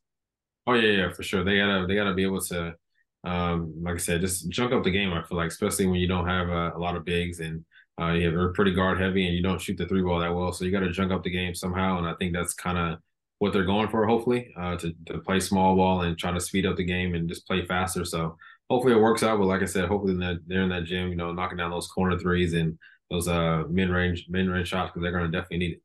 Oh 0.69 0.75
yeah, 0.75 0.93
yeah, 0.93 1.13
for 1.13 1.25
sure. 1.25 1.43
They 1.43 1.57
gotta 1.57 1.87
they 1.89 1.97
gotta 1.97 2.15
be 2.15 2.23
able 2.23 2.41
to, 2.43 2.77
um, 3.25 3.75
like 3.83 3.97
I 3.97 3.99
said, 3.99 4.21
just 4.21 4.49
junk 4.49 4.73
up 4.73 4.85
the 4.85 4.93
game. 4.93 5.13
I 5.13 5.25
feel 5.25 5.39
like, 5.39 5.49
especially 5.49 5.87
when 5.87 5.99
you 5.99 6.07
don't 6.07 6.29
have 6.29 6.49
a, 6.51 6.75
a 6.77 6.79
lot 6.79 6.95
of 6.95 7.05
bigs 7.05 7.41
and 7.41 7.65
uh, 8.01 8.13
you're 8.13 8.53
pretty 8.53 8.73
guard 8.73 9.01
heavy 9.01 9.27
and 9.27 9.35
you 9.35 9.43
don't 9.43 9.61
shoot 9.61 9.77
the 9.77 9.87
three 9.87 10.03
ball 10.03 10.21
that 10.21 10.35
well. 10.35 10.53
So 10.53 10.65
you 10.65 10.71
got 10.71 10.81
to 10.81 10.91
junk 10.91 11.13
up 11.13 11.23
the 11.23 11.31
game 11.31 11.55
somehow. 11.55 11.99
And 11.99 12.07
I 12.07 12.15
think 12.15 12.33
that's 12.33 12.55
kind 12.55 12.79
of 12.79 12.99
what 13.39 13.53
they're 13.53 13.65
going 13.65 13.89
for, 13.89 14.07
hopefully, 14.07 14.53
uh, 14.59 14.77
to 14.77 14.95
to 15.07 15.19
play 15.19 15.41
small 15.41 15.77
ball 15.77 16.03
and 16.03 16.19
try 16.19 16.31
to 16.31 16.41
speed 16.41 16.67
up 16.67 16.77
the 16.77 16.85
game 16.85 17.15
and 17.15 17.29
just 17.29 17.47
play 17.47 17.65
faster. 17.65 18.05
So 18.05 18.37
hopefully 18.69 18.95
it 18.95 19.01
works 19.01 19.23
out. 19.23 19.39
But 19.39 19.47
like 19.47 19.63
I 19.63 19.67
said, 19.67 19.87
hopefully 19.87 20.17
they're, 20.17 20.39
they're 20.47 20.63
in 20.63 20.69
that 20.71 20.85
gym, 20.85 21.09
you 21.09 21.17
know, 21.17 21.33
knocking 21.33 21.59
down 21.59 21.71
those 21.71 21.89
corner 21.89 22.19
threes 22.19 22.55
and 22.55 22.79
those 23.11 23.29
uh 23.29 23.65
mid 23.69 23.91
range 23.91 24.27
mid 24.29 24.49
range 24.49 24.69
shots 24.69 24.91
because 24.91 25.03
they're 25.03 25.13
going 25.13 25.31
to 25.31 25.31
definitely 25.31 25.59
need 25.59 25.73
it. 25.73 25.83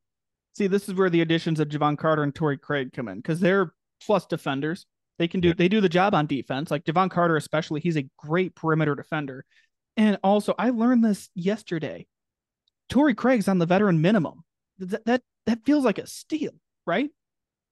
See, 0.56 0.68
this 0.68 0.88
is 0.88 0.96
where 0.96 1.10
the 1.10 1.22
additions 1.22 1.60
of 1.60 1.68
Jevon 1.68 1.98
Carter 1.98 2.24
and 2.24 2.34
Torrey 2.34 2.58
Craig 2.58 2.94
come 2.94 3.10
in 3.10 3.18
because 3.18 3.40
they're 3.40 3.74
plus 4.06 4.26
defenders. 4.26 4.86
They 5.18 5.28
can 5.28 5.40
do 5.40 5.50
yeah. 5.50 5.54
they 5.58 5.68
do 5.68 5.82
the 5.82 5.90
job 5.90 6.14
on 6.14 6.28
defense. 6.28 6.72
Like 6.72 6.86
Jevon 6.86 7.10
Carter, 7.10 7.38
especially, 7.38 7.82
he's 7.82 7.98
a 7.98 8.08
great 8.18 8.56
perimeter 8.56 8.96
defender. 8.96 9.46
And 9.98 10.18
also, 10.24 10.54
I 10.58 10.72
learned 10.72 11.04
this 11.04 11.30
yesterday. 11.36 12.08
Torrey 12.90 13.16
Craig's 13.16 13.48
on 13.48 13.60
the 13.60 13.66
veteran 13.66 14.02
minimum. 14.02 14.44
That 14.80 15.06
that 15.06 15.22
that 15.46 15.66
feels 15.66 15.86
like 15.86 15.98
a 15.98 16.08
steal, 16.08 16.52
right? 16.86 17.10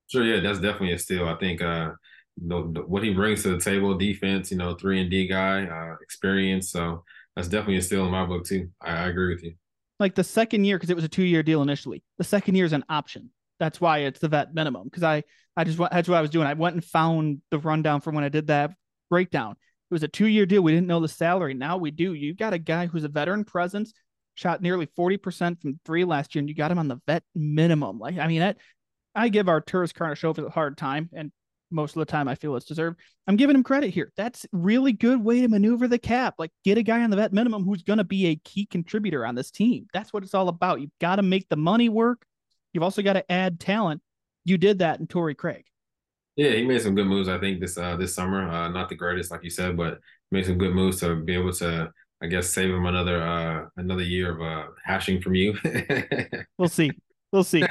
Sure, 0.08 0.24
yeah, 0.24 0.39
that's 0.39 0.60
definitely 0.60 0.94
a 0.94 1.00
steal. 1.00 1.27
I 1.27 1.36
think 1.36 1.62
uh 1.62 1.92
what 2.36 3.03
he 3.03 3.13
brings 3.13 3.44
to 3.44 3.50
the 3.50 3.60
table, 3.60 3.96
defense, 3.96 4.50
you 4.51 4.58
know, 4.58 4.74
three 4.74 5.00
and 5.00 5.12
D 5.12 5.27
guy, 5.27 5.65
uh, 5.65 5.96
experience. 6.01 6.72
So 6.72 7.03
that's 7.36 7.48
definitely 7.48 7.77
a 7.77 7.82
steal 7.82 8.06
in 8.06 8.12
my 8.12 8.25
book 8.25 8.46
too. 8.46 8.70
I, 8.82 8.92
I 8.92 9.08
agree 9.08 9.34
with 9.34 9.44
you. 9.44 9.53
Like 10.00 10.15
the 10.15 10.24
second 10.24 10.65
year, 10.65 10.77
because 10.77 10.89
it 10.89 10.96
was 10.96 11.06
a 11.06 11.10
two 11.10 11.24
year 11.24 11.44
deal 11.44 11.62
initially. 11.62 12.03
The 12.18 12.24
second 12.24 12.56
year 12.56 12.65
is 12.65 12.74
an 12.74 12.86
option. 12.89 13.30
That's 13.60 13.80
why 13.80 14.00
it's 14.00 14.20
the 14.20 14.27
vet 14.30 14.53
minimum. 14.53 14.86
Because 14.86 15.03
I 15.03 15.24
I 15.56 15.63
just 15.63 15.77
that's 15.77 16.10
what 16.10 16.18
I 16.18 16.22
was 16.22 16.32
doing. 16.32 16.48
I 16.48 16.53
went 16.53 16.75
and 16.75 16.84
found 16.84 17.42
the 17.51 17.60
rundown 17.60 18.01
from 18.01 18.15
when 18.15 18.24
I 18.24 18.30
did 18.30 18.48
that 18.48 18.72
breakdown. 19.10 19.56
It 19.93 20.01
was 20.01 20.01
a 20.01 20.07
two 20.07 20.25
year 20.25 20.47
deal. 20.47 20.63
We 20.63 20.71
didn't 20.71 20.88
know 20.88 21.00
the 21.00 21.07
salary. 21.07 21.53
Now 21.53 21.77
we 21.77 21.91
do. 21.91 22.15
You've 22.15 22.38
got 22.38 22.51
a 22.51 22.57
guy 22.57 22.88
who's 22.88 23.03
a 23.03 23.09
veteran 23.09 23.43
presence, 23.45 23.93
shot 24.33 24.59
nearly 24.59 24.88
40% 24.88 25.62
from 25.62 25.79
three 25.85 26.03
last 26.03 26.33
year, 26.33 26.39
and 26.39 26.50
you 26.50 26.55
got 26.55 26.71
him 26.71 26.79
on 26.79 26.88
the 26.88 27.00
vet 27.05 27.21
minimum. 27.35 28.00
Like, 28.00 28.17
I 28.17 28.25
mean, 28.25 28.39
that 28.39 28.57
I 29.13 29.29
give 29.29 29.45
Arturas 29.45 29.93
Karnisovas 29.93 30.47
a 30.47 30.50
hard 30.50 30.79
time, 30.79 31.12
and 31.13 31.31
most 31.69 31.95
of 31.95 32.00
the 32.00 32.07
time 32.07 32.27
I 32.27 32.33
feel 32.33 32.55
it's 32.55 32.65
deserved. 32.65 33.00
I'm 33.27 33.35
giving 33.35 33.55
him 33.55 33.62
credit 33.62 33.91
here. 33.91 34.12
That's 34.17 34.47
really 34.51 34.93
good 34.93 35.23
way 35.23 35.41
to 35.41 35.47
maneuver 35.47 35.88
the 35.88 36.00
cap. 36.00 36.33
Like 36.39 36.50
get 36.63 36.79
a 36.79 36.83
guy 36.83 37.03
on 37.03 37.12
the 37.12 37.17
vet 37.17 37.31
minimum 37.31 37.63
who's 37.63 37.83
going 37.83 37.97
to 37.97 38.03
be 38.03 38.25
a 38.25 38.35
key 38.38 38.65
contributor 38.65 39.27
on 39.27 39.35
this 39.35 39.51
team. 39.51 39.85
That's 39.93 40.12
what 40.12 40.23
it's 40.23 40.33
all 40.33 40.47
about. 40.47 40.81
You've 40.81 40.89
got 41.00 41.17
to 41.17 41.21
make 41.21 41.47
the 41.50 41.55
money 41.55 41.88
work. 41.88 42.25
You've 42.73 42.81
also 42.81 43.03
got 43.03 43.13
to 43.13 43.31
add 43.31 43.59
talent. 43.59 44.01
You 44.43 44.57
did 44.57 44.79
that 44.79 45.00
in 45.00 45.05
Torrey 45.05 45.35
Craig. 45.35 45.65
Yeah, 46.36 46.52
he 46.52 46.66
made 46.66 46.82
some 46.82 46.96
good 46.96 47.08
moves. 47.08 47.30
I 47.30 47.40
think 47.40 47.60
this 47.60 47.78
uh, 47.78 47.96
this 47.96 48.16
summer, 48.16 48.50
uh, 48.50 48.70
not 48.70 48.90
the 48.90 48.96
greatest, 48.96 49.32
like 49.32 49.44
you 49.44 49.50
said, 49.50 49.78
but 49.78 50.00
made 50.32 50.46
some 50.46 50.58
good 50.58 50.74
moves 50.74 51.00
to 51.02 51.16
be 51.16 51.36
able 51.36 51.54
to, 51.54 51.92
I 52.22 52.28
guess, 52.28 52.50
save 52.50 52.74
him 52.74 52.86
another 52.86 53.22
uh, 53.22 53.66
another 53.78 54.04
year 54.04 54.34
of 54.34 54.42
uh, 54.42 54.72
hashing 54.84 55.22
from 55.22 55.36
you. 55.36 55.56
we'll 56.58 56.70
see. 56.70 56.92
We'll 57.32 57.44
see. 57.44 57.63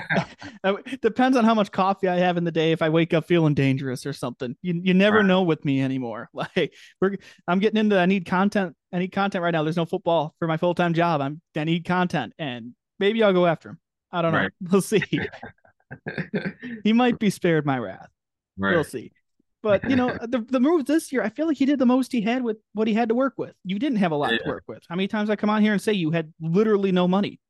Depends 1.03 1.37
on 1.37 1.45
how 1.45 1.55
much 1.55 1.71
coffee 1.71 2.09
I 2.09 2.19
have 2.19 2.37
in 2.37 2.43
the 2.43 2.51
day. 2.51 2.73
If 2.73 2.83
I 2.83 2.89
wake 2.89 3.15
up 3.15 3.27
feeling 3.27 3.55
dangerous 3.55 4.07
or 4.07 4.13
something, 4.13 4.57
you 4.63 4.81
you 4.83 4.95
never 4.95 5.19
right. 5.19 5.27
know 5.27 5.43
with 5.43 5.65
me 5.65 5.81
anymore. 5.83 6.29
Like 6.57 6.75
we're, 7.01 7.17
I'm 7.49 7.59
getting 7.59 7.79
into. 7.79 7.99
I 7.99 8.07
need 8.07 8.27
content. 8.27 8.77
I 8.93 8.99
need 8.99 9.13
content 9.13 9.43
right 9.43 9.53
now. 9.53 9.65
There's 9.65 9.77
no 9.77 9.87
football 9.87 10.35
for 10.39 10.47
my 10.47 10.57
full 10.57 10.75
time 10.75 10.95
job. 10.95 11.21
I'm. 11.21 11.41
I 11.57 11.65
need 11.65 11.85
content, 11.85 12.33
and 12.39 12.75
maybe 12.99 13.23
I'll 13.23 13.33
go 13.33 13.47
after 13.47 13.71
him. 13.71 13.79
I 14.13 14.23
don't 14.23 14.35
right. 14.35 14.51
know. 14.61 14.69
We'll 14.71 14.83
see. 14.83 15.03
he 16.85 16.93
might 16.93 17.19
be 17.19 17.31
spared 17.31 17.65
my 17.65 17.79
wrath. 17.79 18.09
Right. 18.59 18.75
We'll 18.75 18.85
see. 18.85 19.13
But 19.63 19.89
you 19.89 19.97
know, 19.97 20.09
the 20.23 20.45
the 20.49 20.61
moves 20.61 20.85
this 20.85 21.13
year, 21.13 21.23
I 21.23 21.29
feel 21.29 21.47
like 21.47 21.57
he 21.57 21.67
did 21.67 21.79
the 21.79 21.87
most 21.87 22.13
he 22.13 22.21
had 22.21 22.43
with 22.43 22.59
what 22.75 22.89
he 22.89 22.95
had 22.95 23.09
to 23.09 23.15
work 23.15 23.35
with. 23.37 23.55
You 23.65 23.79
didn't 23.79 23.99
have 23.99 24.13
a 24.13 24.17
lot 24.17 24.33
yeah. 24.33 24.39
to 24.39 24.49
work 24.49 24.65
with. 24.67 24.83
How 24.89 24.97
many 24.97 25.09
times 25.09 25.31
I 25.31 25.37
come 25.37 25.51
on 25.51 25.63
here 25.63 25.73
and 25.73 25.81
say 25.81 25.93
you 25.93 26.11
had 26.11 26.33
literally 26.41 26.93
no 26.93 27.07
money, 27.07 27.41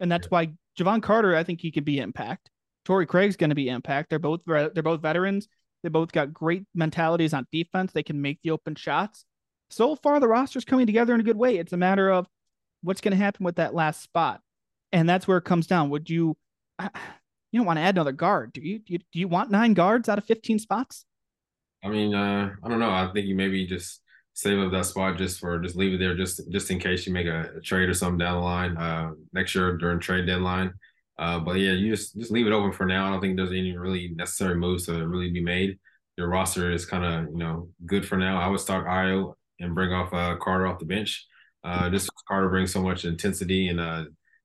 and 0.00 0.10
that's 0.10 0.26
yeah. 0.26 0.30
why 0.30 0.52
Jevon 0.78 1.02
Carter, 1.02 1.36
I 1.36 1.44
think 1.44 1.60
he 1.60 1.70
could 1.70 1.84
be 1.84 1.98
impact. 1.98 2.50
Torrey 2.84 3.06
Craig's 3.06 3.36
going 3.36 3.50
to 3.50 3.56
be 3.56 3.68
impact. 3.68 4.10
They're 4.10 4.18
both 4.18 4.40
they're 4.46 4.82
both 4.82 5.00
veterans. 5.00 5.48
They 5.82 5.88
both 5.88 6.12
got 6.12 6.34
great 6.34 6.64
mentalities 6.74 7.32
on 7.32 7.46
defense. 7.50 7.92
They 7.92 8.02
can 8.02 8.20
make 8.20 8.40
the 8.42 8.50
open 8.50 8.74
shots. 8.74 9.24
So 9.70 9.94
far, 9.96 10.20
the 10.20 10.28
roster's 10.28 10.64
coming 10.64 10.86
together 10.86 11.14
in 11.14 11.20
a 11.20 11.24
good 11.24 11.36
way. 11.36 11.56
It's 11.56 11.72
a 11.72 11.78
matter 11.78 12.10
of 12.10 12.26
what's 12.82 13.00
going 13.00 13.12
to 13.12 13.22
happen 13.22 13.44
with 13.44 13.56
that 13.56 13.74
last 13.74 14.02
spot, 14.02 14.40
and 14.92 15.08
that's 15.08 15.28
where 15.28 15.38
it 15.38 15.44
comes 15.44 15.66
down. 15.66 15.90
Would 15.90 16.10
you? 16.10 16.36
You 17.52 17.60
don't 17.60 17.66
want 17.66 17.78
to 17.78 17.82
add 17.82 17.96
another 17.96 18.12
guard, 18.12 18.52
do 18.52 18.60
you? 18.60 18.78
Do 18.78 18.92
you, 18.92 18.98
do 18.98 19.18
you 19.18 19.28
want 19.28 19.50
nine 19.50 19.74
guards 19.74 20.08
out 20.08 20.18
of 20.18 20.24
fifteen 20.24 20.58
spots? 20.58 21.04
I 21.82 21.88
mean, 21.88 22.14
uh, 22.14 22.50
I 22.62 22.68
don't 22.68 22.78
know. 22.78 22.90
I 22.90 23.10
think 23.12 23.26
you 23.26 23.34
maybe 23.34 23.66
just 23.66 24.02
save 24.34 24.58
up 24.58 24.72
that 24.72 24.86
spot 24.86 25.18
just 25.18 25.40
for 25.40 25.58
just 25.58 25.76
leave 25.76 25.94
it 25.94 25.98
there 25.98 26.16
just 26.16 26.40
just 26.50 26.70
in 26.70 26.78
case 26.78 27.06
you 27.06 27.12
make 27.12 27.26
a, 27.26 27.50
a 27.56 27.60
trade 27.60 27.88
or 27.88 27.94
something 27.94 28.18
down 28.18 28.36
the 28.36 28.40
line 28.40 28.76
uh, 28.76 29.10
next 29.32 29.54
year 29.54 29.76
during 29.76 29.98
trade 29.98 30.26
deadline. 30.26 30.72
Uh, 31.18 31.38
but 31.38 31.56
yeah, 31.56 31.72
you 31.72 31.90
just 31.94 32.16
just 32.16 32.30
leave 32.30 32.46
it 32.46 32.52
open 32.52 32.72
for 32.72 32.86
now. 32.86 33.06
I 33.06 33.10
don't 33.10 33.20
think 33.20 33.36
there's 33.36 33.50
any 33.50 33.76
really 33.76 34.08
necessary 34.14 34.54
moves 34.54 34.86
to 34.86 35.06
really 35.06 35.30
be 35.30 35.42
made. 35.42 35.78
Your 36.16 36.28
roster 36.28 36.70
is 36.70 36.86
kind 36.86 37.04
of 37.04 37.30
you 37.32 37.38
know 37.38 37.68
good 37.86 38.06
for 38.06 38.16
now. 38.16 38.40
I 38.40 38.46
would 38.46 38.60
start 38.60 38.86
Ayo 38.86 39.34
and 39.58 39.74
bring 39.74 39.92
off 39.92 40.12
uh, 40.14 40.36
Carter 40.36 40.66
off 40.66 40.78
the 40.78 40.86
bench. 40.86 41.26
Uh, 41.62 41.90
just 41.90 42.10
Carter 42.26 42.48
brings 42.48 42.72
so 42.72 42.82
much 42.82 43.04
intensity 43.04 43.68
and 43.68 43.80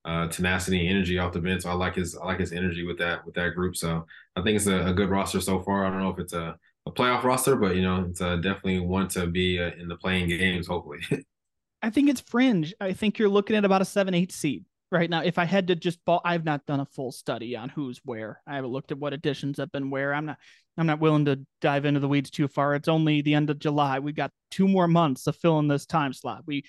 uh, 0.05 0.27
tenacity 0.27 0.81
and 0.81 0.89
energy 0.95 1.17
off 1.17 1.33
the 1.33 1.39
bench. 1.39 1.63
So 1.63 1.69
I 1.71 1.73
like 1.73 1.95
his 1.95 2.15
I 2.15 2.25
like 2.25 2.39
his 2.39 2.53
energy 2.53 2.85
with 2.85 2.97
that 2.99 3.25
with 3.25 3.35
that 3.35 3.55
group. 3.55 3.75
So 3.75 4.05
I 4.35 4.41
think 4.41 4.55
it's 4.55 4.67
a, 4.67 4.87
a 4.87 4.93
good 4.93 5.09
roster 5.09 5.41
so 5.41 5.61
far. 5.61 5.85
I 5.85 5.89
don't 5.89 5.99
know 5.99 6.09
if 6.09 6.19
it's 6.19 6.33
a 6.33 6.57
a 6.85 6.91
playoff 6.91 7.23
roster, 7.23 7.55
but 7.55 7.75
you 7.75 7.81
know, 7.81 8.05
it's 8.09 8.21
uh, 8.21 8.35
definitely 8.37 8.79
one 8.79 9.07
to 9.09 9.27
be 9.27 9.59
uh, 9.59 9.71
in 9.79 9.87
the 9.87 9.95
playing 9.95 10.29
games. 10.29 10.67
Hopefully, 10.67 10.99
I 11.81 11.89
think 11.89 12.09
it's 12.09 12.21
fringe. 12.21 12.73
I 12.79 12.93
think 12.93 13.17
you're 13.17 13.29
looking 13.29 13.55
at 13.55 13.65
about 13.65 13.81
a 13.81 13.85
seven, 13.85 14.13
eight 14.13 14.31
seed 14.31 14.65
right 14.91 15.09
now. 15.09 15.23
If 15.23 15.39
I 15.39 15.45
had 15.45 15.67
to 15.67 15.75
just 15.75 16.03
ball, 16.05 16.21
I've 16.23 16.45
not 16.45 16.65
done 16.65 16.79
a 16.79 16.85
full 16.85 17.11
study 17.11 17.55
on 17.55 17.69
who's 17.69 17.99
where. 18.05 18.41
I 18.45 18.55
haven't 18.55 18.71
looked 18.71 18.91
at 18.91 18.99
what 18.99 19.13
additions 19.13 19.57
have 19.57 19.71
been 19.71 19.89
where. 19.89 20.13
I'm 20.13 20.25
not. 20.25 20.37
I'm 20.77 20.87
not 20.87 20.99
willing 20.99 21.25
to 21.25 21.39
dive 21.61 21.85
into 21.85 22.01
the 22.01 22.07
weeds 22.07 22.29
too 22.29 22.49
far. 22.49 22.75
It's 22.75 22.89
only 22.89 23.21
the 23.21 23.33
end 23.33 23.49
of 23.49 23.59
July. 23.59 23.99
We've 23.99 24.15
got 24.15 24.31
two 24.51 24.67
more 24.67 24.89
months 24.89 25.23
to 25.23 25.31
fill 25.31 25.57
in 25.59 25.69
this 25.69 25.85
time 25.85 26.11
slot. 26.11 26.43
We, 26.45 26.65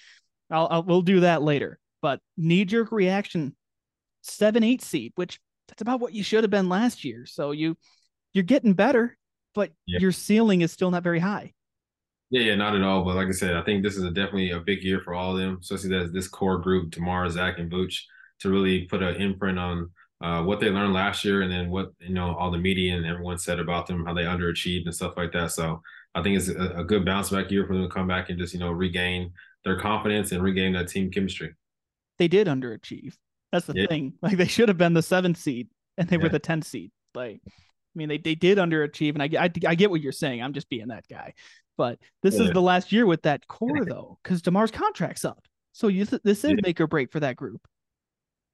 I'll, 0.49 0.69
I'll 0.71 0.83
we'll 0.85 1.02
do 1.02 1.21
that 1.21 1.43
later. 1.43 1.81
But 2.03 2.21
knee 2.37 2.65
jerk 2.65 2.93
reaction, 2.93 3.57
seven, 4.23 4.62
eight 4.62 4.83
seed, 4.83 5.12
which 5.17 5.41
that's 5.69 5.83
about 5.83 6.00
what 6.00 6.12
you 6.12 6.23
should 6.23 6.45
have 6.45 6.50
been 6.50 6.69
last 6.69 7.05
year. 7.05 7.26
So 7.26 7.50
you, 7.50 7.76
you're 8.33 8.45
getting 8.45 8.75
better 8.75 9.17
but 9.57 9.73
yeah. 9.87 9.99
your 9.99 10.12
ceiling 10.12 10.61
is 10.61 10.71
still 10.71 10.93
not 10.93 11.03
very 11.03 11.19
high. 11.19 11.53
Yeah, 12.31 12.43
yeah, 12.43 12.55
not 12.55 12.76
at 12.76 12.83
all. 12.83 13.05
But 13.05 13.17
like 13.17 13.29
I 13.29 13.33
said, 13.33 13.55
I 13.55 13.62
think 13.62 13.83
this 13.83 13.97
is 13.97 14.05
a, 14.05 14.11
definitely 14.11 14.50
a 14.50 14.61
big 14.61 14.85
year 14.85 15.00
for 15.00 15.15
all 15.15 15.33
of 15.33 15.38
them, 15.38 15.59
especially 15.61 15.91
that 15.91 16.12
this 16.12 16.29
core 16.29 16.59
group, 16.59 16.91
Demar, 16.91 17.29
Zach, 17.31 17.59
and 17.59 17.73
Vooch, 17.73 18.03
to 18.41 18.50
really 18.50 18.85
put 18.85 19.03
an 19.03 19.17
imprint 19.17 19.59
on 19.59 19.91
uh, 20.21 20.43
what 20.43 20.61
they 20.61 20.69
learned 20.69 20.93
last 20.93 21.25
year, 21.25 21.43
and 21.43 21.50
then 21.50 21.71
what 21.71 21.93
you 21.99 22.12
know 22.12 22.37
all 22.37 22.50
the 22.50 22.59
media 22.59 22.97
and 22.97 23.07
everyone 23.07 23.38
said 23.38 23.59
about 23.59 23.87
them, 23.87 24.05
how 24.05 24.12
they 24.12 24.25
underachieved 24.25 24.85
and 24.85 24.95
stuff 24.95 25.17
like 25.17 25.33
that. 25.33 25.53
So 25.53 25.81
I 26.15 26.23
think 26.23 26.37
it's 26.37 26.49
a, 26.49 26.81
a 26.81 26.85
good 26.85 27.05
bounce 27.05 27.31
back 27.31 27.50
year 27.50 27.67
for 27.67 27.73
them 27.73 27.85
to 27.85 27.95
come 27.95 28.09
back 28.09 28.29
and 28.29 28.38
just 28.38 28.53
you 28.53 28.61
know 28.61 28.73
regain 28.73 29.33
their 29.65 29.79
confidence 29.79 30.33
and 30.33 30.43
regain 30.43 30.75
that 30.75 30.88
team 30.88 31.11
chemistry. 31.11 31.55
They 32.18 32.28
did 32.28 32.46
underachieve. 32.46 33.14
That's 33.52 33.66
the 33.66 33.75
yeah. 33.76 33.87
thing. 33.87 34.14
Like 34.23 34.37
they 34.37 34.46
should 34.46 34.68
have 34.68 34.78
been 34.78 34.94
the 34.94 35.02
seventh 35.02 35.38
seed, 35.38 35.68
and 35.96 36.08
they 36.08 36.16
yeah. 36.16 36.23
were 36.23 36.28
the 36.28 36.38
tenth 36.38 36.66
seed. 36.66 36.90
Like 37.14 37.40
I 37.46 37.50
mean, 37.94 38.08
they, 38.08 38.18
they 38.18 38.35
did 38.35 38.58
underachieve, 38.58 39.14
and 39.18 39.23
I, 39.23 39.44
I, 39.44 39.50
I 39.66 39.75
get 39.75 39.90
what 39.90 40.02
you're 40.02 40.12
saying. 40.12 40.42
I'm 40.42 40.52
just 40.52 40.68
being 40.68 40.88
that 40.88 41.08
guy. 41.08 41.32
But 41.78 41.99
this 42.23 42.37
yeah. 42.37 42.44
is 42.44 42.50
the 42.52 42.61
last 42.62 42.92
year 42.92 43.06
with 43.06 43.23
that 43.23 43.46
core, 43.46 43.85
though, 43.85 44.18
because 44.23 44.42
Demar's 44.42 44.70
contract's 44.70 45.25
up. 45.25 45.46
So 45.73 45.88
you 45.88 46.06
th- 46.06 46.23
this 46.23 46.44
is 46.44 46.54
make 46.62 46.80
or 46.80 46.87
break 46.87 47.12
for 47.12 47.20
that 47.20 47.37
group. 47.37 47.66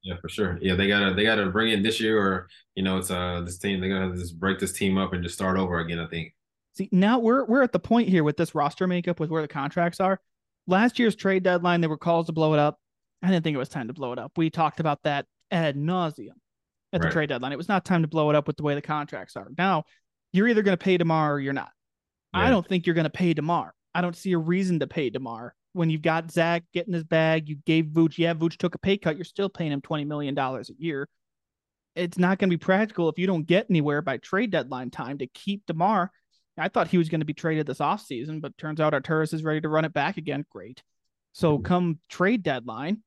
Yeah, 0.02 0.16
for 0.20 0.28
sure. 0.28 0.58
Yeah, 0.60 0.74
they 0.74 0.88
gotta 0.88 1.14
they 1.14 1.22
gotta 1.22 1.46
bring 1.46 1.72
in 1.72 1.82
this 1.82 2.00
year, 2.00 2.20
or 2.20 2.48
you 2.74 2.82
know, 2.82 2.98
it's 2.98 3.10
uh 3.10 3.42
this 3.44 3.58
team 3.58 3.80
they 3.80 3.88
gotta 3.88 4.14
just 4.16 4.38
break 4.38 4.58
this 4.58 4.72
team 4.72 4.98
up 4.98 5.12
and 5.12 5.22
just 5.22 5.36
start 5.36 5.56
over 5.56 5.78
again. 5.78 6.00
I 6.00 6.06
think. 6.08 6.34
See, 6.76 6.88
now 6.90 7.20
we're 7.20 7.44
we're 7.44 7.62
at 7.62 7.72
the 7.72 7.78
point 7.78 8.08
here 8.08 8.24
with 8.24 8.36
this 8.36 8.54
roster 8.54 8.88
makeup 8.88 9.20
with 9.20 9.30
where 9.30 9.42
the 9.42 9.48
contracts 9.48 10.00
are. 10.00 10.20
Last 10.66 10.98
year's 10.98 11.14
trade 11.14 11.44
deadline, 11.44 11.80
there 11.80 11.90
were 11.90 11.98
calls 11.98 12.26
to 12.26 12.32
blow 12.32 12.54
it 12.54 12.58
up. 12.58 12.80
I 13.22 13.28
didn't 13.28 13.44
think 13.44 13.54
it 13.54 13.58
was 13.58 13.68
time 13.68 13.88
to 13.88 13.94
blow 13.94 14.12
it 14.12 14.18
up. 14.18 14.32
We 14.36 14.50
talked 14.50 14.80
about 14.80 15.02
that 15.04 15.26
ad 15.50 15.76
nauseum 15.76 16.30
at 16.92 17.00
right. 17.00 17.02
the 17.02 17.10
trade 17.10 17.28
deadline. 17.28 17.52
It 17.52 17.58
was 17.58 17.68
not 17.68 17.84
time 17.84 18.02
to 18.02 18.08
blow 18.08 18.30
it 18.30 18.36
up 18.36 18.46
with 18.46 18.56
the 18.56 18.62
way 18.62 18.74
the 18.74 18.82
contracts 18.82 19.36
are. 19.36 19.48
Now, 19.56 19.84
you're 20.32 20.48
either 20.48 20.62
going 20.62 20.76
to 20.76 20.82
pay 20.82 20.96
Demar 20.96 21.34
or 21.34 21.40
you're 21.40 21.52
not. 21.52 21.70
Yeah. 22.34 22.40
I 22.40 22.50
don't 22.50 22.66
think 22.66 22.86
you're 22.86 22.94
going 22.94 23.04
to 23.04 23.10
pay 23.10 23.34
Demar. 23.34 23.74
I 23.94 24.00
don't 24.00 24.16
see 24.16 24.32
a 24.32 24.38
reason 24.38 24.80
to 24.80 24.86
pay 24.86 25.10
Demar 25.10 25.54
when 25.74 25.90
you've 25.90 26.02
got 26.02 26.30
Zach 26.30 26.64
getting 26.72 26.94
his 26.94 27.04
bag. 27.04 27.48
You 27.48 27.56
gave 27.66 27.86
Vooch, 27.86 28.18
yeah, 28.18 28.34
Vooch 28.34 28.56
took 28.56 28.74
a 28.74 28.78
pay 28.78 28.96
cut. 28.96 29.16
You're 29.16 29.24
still 29.24 29.48
paying 29.48 29.72
him 29.72 29.82
twenty 29.82 30.04
million 30.04 30.34
dollars 30.34 30.70
a 30.70 30.74
year. 30.78 31.08
It's 31.94 32.18
not 32.18 32.38
going 32.38 32.48
to 32.48 32.56
be 32.56 32.64
practical 32.64 33.10
if 33.10 33.18
you 33.18 33.26
don't 33.26 33.46
get 33.46 33.66
anywhere 33.68 34.00
by 34.00 34.16
trade 34.16 34.50
deadline 34.50 34.90
time 34.90 35.18
to 35.18 35.26
keep 35.26 35.66
Demar. 35.66 36.10
I 36.56 36.68
thought 36.68 36.88
he 36.88 36.98
was 36.98 37.08
going 37.08 37.20
to 37.20 37.26
be 37.26 37.34
traded 37.34 37.66
this 37.66 37.78
offseason, 37.78 38.40
but 38.40 38.56
turns 38.56 38.80
out 38.80 38.94
Arturas 38.94 39.34
is 39.34 39.44
ready 39.44 39.60
to 39.60 39.68
run 39.68 39.84
it 39.84 39.92
back 39.92 40.16
again. 40.16 40.44
Great. 40.50 40.82
So 41.32 41.56
mm-hmm. 41.56 41.64
come 41.64 41.98
trade 42.08 42.42
deadline, 42.42 43.02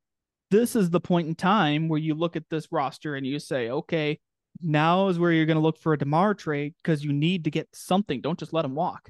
this 0.55 0.75
is 0.75 0.89
the 0.89 0.99
point 0.99 1.27
in 1.27 1.35
time 1.35 1.87
where 1.87 1.99
you 1.99 2.13
look 2.13 2.35
at 2.35 2.49
this 2.49 2.71
roster 2.71 3.15
and 3.15 3.25
you 3.25 3.39
say, 3.39 3.69
okay, 3.69 4.19
now 4.61 5.09
is 5.09 5.19
where 5.19 5.31
you're 5.31 5.45
going 5.45 5.57
to 5.57 5.61
look 5.61 5.77
for 5.77 5.93
a 5.93 5.97
Demar 5.97 6.33
trade 6.33 6.73
because 6.81 7.03
you 7.03 7.11
need 7.11 7.43
to 7.43 7.51
get 7.51 7.67
something. 7.73 8.21
Don't 8.21 8.39
just 8.39 8.53
let 8.53 8.65
him 8.65 8.75
walk. 8.75 9.09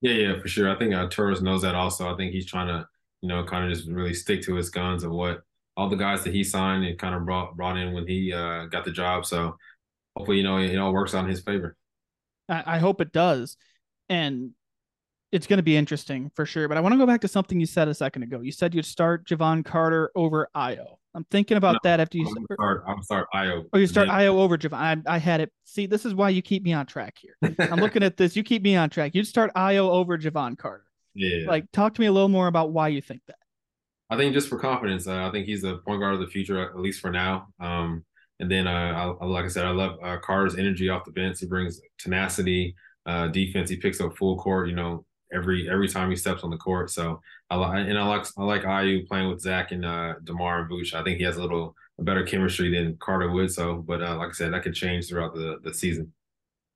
Yeah, 0.00 0.14
yeah, 0.14 0.40
for 0.40 0.48
sure. 0.48 0.70
I 0.70 0.78
think 0.78 0.92
uh, 0.92 1.08
Torres 1.08 1.42
knows 1.42 1.62
that 1.62 1.74
also. 1.74 2.12
I 2.12 2.16
think 2.16 2.32
he's 2.32 2.46
trying 2.46 2.68
to, 2.68 2.86
you 3.22 3.28
know, 3.28 3.44
kind 3.44 3.64
of 3.64 3.76
just 3.76 3.88
really 3.88 4.14
stick 4.14 4.42
to 4.42 4.54
his 4.54 4.68
guns 4.68 5.04
of 5.04 5.12
what 5.12 5.42
all 5.76 5.88
the 5.88 5.96
guys 5.96 6.24
that 6.24 6.34
he 6.34 6.44
signed 6.44 6.84
and 6.84 6.98
kind 6.98 7.14
of 7.14 7.24
brought 7.24 7.56
brought 7.56 7.76
in 7.76 7.92
when 7.92 8.06
he 8.06 8.32
uh, 8.32 8.66
got 8.66 8.84
the 8.84 8.90
job. 8.90 9.24
So 9.24 9.56
hopefully, 10.16 10.38
you 10.38 10.42
know, 10.42 10.58
it 10.58 10.76
all 10.76 10.92
works 10.92 11.14
out 11.14 11.24
in 11.24 11.30
his 11.30 11.40
favor. 11.40 11.76
I, 12.48 12.62
I 12.66 12.78
hope 12.78 13.00
it 13.00 13.12
does. 13.12 13.56
And 14.08 14.50
it's 15.34 15.48
going 15.48 15.56
to 15.56 15.64
be 15.64 15.76
interesting 15.76 16.30
for 16.36 16.46
sure. 16.46 16.68
But 16.68 16.78
I 16.78 16.80
want 16.80 16.92
to 16.92 16.98
go 16.98 17.06
back 17.06 17.20
to 17.22 17.28
something 17.28 17.58
you 17.58 17.66
said 17.66 17.88
a 17.88 17.94
second 17.94 18.22
ago. 18.22 18.40
You 18.40 18.52
said 18.52 18.72
you'd 18.72 18.84
start 18.84 19.26
Jevon 19.26 19.64
Carter 19.64 20.12
over 20.14 20.48
Ayo. 20.56 20.96
I'm 21.12 21.24
thinking 21.24 21.56
about 21.56 21.74
no, 21.74 21.78
that 21.82 21.98
after 21.98 22.18
you 22.18 22.26
I'm 22.26 22.46
start. 22.52 22.84
I'm 22.86 23.02
start 23.02 23.26
Ayo. 23.34 23.64
Oh, 23.72 23.78
you 23.78 23.88
start. 23.88 24.08
Ayo 24.08 24.38
over 24.38 24.56
Jevon. 24.56 24.74
I, 24.74 25.14
I, 25.14 25.18
had 25.18 25.40
it. 25.40 25.52
See, 25.64 25.86
this 25.86 26.06
is 26.06 26.14
why 26.14 26.28
you 26.28 26.40
keep 26.40 26.62
me 26.62 26.72
on 26.72 26.86
track 26.86 27.18
here. 27.20 27.36
I'm 27.58 27.80
looking 27.80 28.04
at 28.04 28.16
this. 28.16 28.36
You 28.36 28.44
keep 28.44 28.62
me 28.62 28.76
on 28.76 28.90
track. 28.90 29.12
You'd 29.14 29.26
start 29.26 29.52
Ayo 29.56 29.90
over 29.90 30.16
Jevon 30.16 30.56
Carter. 30.56 30.84
Yeah. 31.14 31.48
Like, 31.48 31.70
talk 31.72 31.94
to 31.94 32.00
me 32.00 32.06
a 32.06 32.12
little 32.12 32.28
more 32.28 32.46
about 32.46 32.70
why 32.70 32.88
you 32.88 33.00
think 33.00 33.22
that. 33.26 33.36
I 34.10 34.16
think 34.16 34.34
just 34.34 34.48
for 34.48 34.58
confidence. 34.58 35.08
Uh, 35.08 35.26
I 35.26 35.32
think 35.32 35.46
he's 35.46 35.62
the 35.62 35.78
point 35.78 36.00
guard 36.00 36.14
of 36.14 36.20
the 36.20 36.28
future, 36.28 36.60
at 36.62 36.78
least 36.78 37.00
for 37.00 37.10
now. 37.10 37.48
Um, 37.58 38.04
and 38.38 38.48
then, 38.48 38.68
uh, 38.68 39.14
I, 39.20 39.24
like 39.24 39.44
I 39.44 39.48
said, 39.48 39.66
I 39.66 39.70
love 39.70 39.98
uh, 40.02 40.18
Carter's 40.18 40.56
energy 40.56 40.88
off 40.88 41.04
the 41.04 41.10
bench. 41.10 41.40
He 41.40 41.46
brings 41.46 41.80
tenacity, 41.98 42.76
uh, 43.06 43.28
defense. 43.28 43.68
He 43.68 43.76
picks 43.76 44.00
up 44.00 44.16
full 44.16 44.36
court. 44.38 44.68
You 44.68 44.76
know, 44.76 45.04
every 45.34 45.68
every 45.70 45.88
time 45.88 46.10
he 46.10 46.16
steps 46.16 46.42
on 46.42 46.50
the 46.50 46.56
court. 46.56 46.90
So 46.90 47.20
I 47.50 47.56
like 47.56 47.88
and 47.88 47.98
I 47.98 48.06
like 48.06 48.26
I 48.38 48.44
like 48.44 48.62
Ayo 48.62 49.06
playing 49.06 49.28
with 49.28 49.40
Zach 49.40 49.72
and 49.72 49.84
uh, 49.84 50.14
Demar 50.24 50.62
and 50.62 50.70
Vooch. 50.70 50.94
I 50.94 51.02
think 51.02 51.18
he 51.18 51.24
has 51.24 51.36
a 51.36 51.42
little 51.42 51.74
a 51.98 52.02
better 52.02 52.24
chemistry 52.24 52.74
than 52.74 52.96
Carter 52.98 53.30
would. 53.30 53.52
So, 53.52 53.76
but 53.76 54.02
uh, 54.02 54.16
like 54.16 54.30
I 54.30 54.32
said, 54.32 54.52
that 54.52 54.62
could 54.62 54.74
change 54.74 55.08
throughout 55.08 55.34
the 55.34 55.58
the 55.62 55.74
season. 55.74 56.12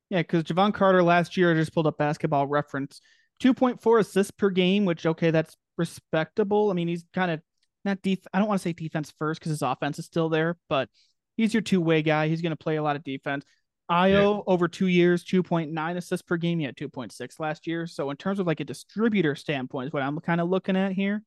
Yeah, 0.09 0.21
because 0.21 0.43
Jevon 0.43 0.73
Carter 0.73 1.03
last 1.03 1.37
year 1.37 1.51
I 1.51 1.55
just 1.55 1.73
pulled 1.73 1.87
up 1.87 1.97
basketball 1.97 2.47
reference. 2.47 2.99
2.4 3.41 3.99
assists 3.99 4.31
per 4.31 4.49
game, 4.49 4.85
which 4.85 5.05
okay, 5.05 5.31
that's 5.31 5.55
respectable. 5.77 6.71
I 6.71 6.73
mean, 6.73 6.87
he's 6.87 7.05
kind 7.13 7.31
of 7.31 7.41
not 7.85 8.01
def 8.01 8.19
I 8.33 8.39
don't 8.39 8.47
want 8.47 8.59
to 8.59 8.67
say 8.67 8.73
defense 8.73 9.13
first 9.17 9.39
because 9.39 9.51
his 9.51 9.61
offense 9.61 9.99
is 9.99 10.05
still 10.05 10.29
there, 10.29 10.57
but 10.67 10.89
he's 11.37 11.53
your 11.53 11.61
two-way 11.61 12.01
guy. 12.01 12.27
He's 12.27 12.41
going 12.41 12.51
to 12.51 12.57
play 12.57 12.75
a 12.75 12.83
lot 12.83 12.95
of 12.95 13.03
defense. 13.03 13.45
Ayo 13.89 14.37
yeah. 14.37 14.41
over 14.45 14.67
two 14.67 14.87
years, 14.87 15.23
2.9 15.23 15.97
assists 15.97 16.21
per 16.21 16.37
game. 16.37 16.59
He 16.59 16.65
had 16.65 16.75
2.6 16.75 17.39
last 17.39 17.65
year. 17.65 17.87
So 17.87 18.11
in 18.11 18.17
terms 18.17 18.39
of 18.39 18.45
like 18.45 18.59
a 18.59 18.65
distributor 18.65 19.35
standpoint, 19.35 19.87
is 19.87 19.93
what 19.93 20.03
I'm 20.03 20.19
kind 20.19 20.39
of 20.39 20.49
looking 20.49 20.75
at 20.75 20.91
here. 20.91 21.23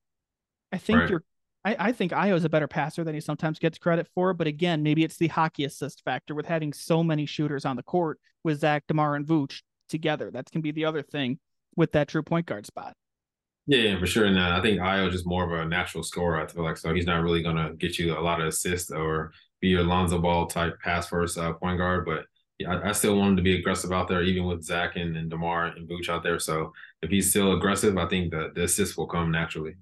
I 0.71 0.79
think 0.79 1.01
right. 1.01 1.11
you're 1.11 1.25
I, 1.65 1.77
I 1.79 1.93
think 1.93 2.13
Ayo 2.13 2.35
is 2.35 2.45
a 2.45 2.49
better 2.49 2.67
passer 2.67 3.05
than 3.05 3.15
he 3.15 3.21
sometimes 3.21 3.59
gets 3.59 3.79
credit 3.79 4.09
for. 4.15 4.35
But 4.35 4.47
again, 4.47 4.83
maybe 4.83 5.05
it's 5.05 5.17
the 5.17 5.29
hockey 5.29 5.65
assist 5.65 6.03
factor 6.05 6.35
with 6.35 6.47
having 6.47 6.73
so 6.73 7.03
many 7.03 7.27
shooters 7.27 7.65
on 7.65 7.77
the 7.77 7.83
court 7.83 8.19
with 8.43 8.61
Zach 8.61 8.85
DeMar 8.89 9.15
and 9.17 9.27
Vooch 9.27 9.63
together. 9.89 10.31
That's 10.31 10.51
gonna 10.51 10.63
be 10.63 10.73
the 10.73 10.85
other 10.85 11.03
thing 11.03 11.39
with 11.77 11.93
that 11.93 12.09
true 12.09 12.23
point 12.23 12.47
guard 12.47 12.67
spot. 12.67 12.95
Yeah, 13.67 13.79
yeah, 13.79 13.99
for 13.99 14.07
sure. 14.07 14.25
And 14.25 14.39
uh, 14.39 14.57
I 14.59 14.61
think 14.61 14.81
Ayo 14.81 15.07
is 15.07 15.13
just 15.13 15.27
more 15.27 15.45
of 15.45 15.53
a 15.53 15.69
natural 15.69 16.03
scorer. 16.03 16.41
I 16.41 16.51
feel 16.51 16.65
like 16.65 16.77
so 16.77 16.93
he's 16.93 17.07
not 17.07 17.23
really 17.23 17.43
gonna 17.43 17.75
get 17.75 17.99
you 17.99 18.19
a 18.19 18.21
lot 18.21 18.41
of 18.41 18.49
assists 18.49 18.91
or 18.91 19.33
be 19.61 19.69
your 19.69 19.85
Lonzo 19.85 20.19
Ball 20.19 20.47
type 20.47 20.81
pass 20.81 21.07
first 21.07 21.39
uh, 21.39 21.53
point 21.53 21.79
guard. 21.79 22.05
But 22.05 22.25
yeah, 22.59 22.75
I, 22.75 22.91
I, 22.91 22.93
still 22.93 23.17
want 23.17 23.31
him 23.31 23.37
to 23.37 23.43
be 23.43 23.59
aggressive 23.59 23.93
out 23.93 24.09
there, 24.09 24.23
even 24.23 24.45
with 24.45 24.63
Zach 24.63 24.97
and, 24.97 25.17
and 25.17 25.31
Demar 25.31 25.67
and 25.67 25.89
Vooch 25.89 26.09
out 26.09 26.23
there. 26.23 26.39
So 26.39 26.73
if 27.03 27.11
he's 27.11 27.31
still 27.31 27.53
aggressive, 27.53 27.97
I 27.97 28.07
think 28.07 28.31
the, 28.31 28.53
the 28.55 28.65
assists 28.65 28.97
will 28.97 29.07
come 29.07 29.31
naturally. 29.31 29.75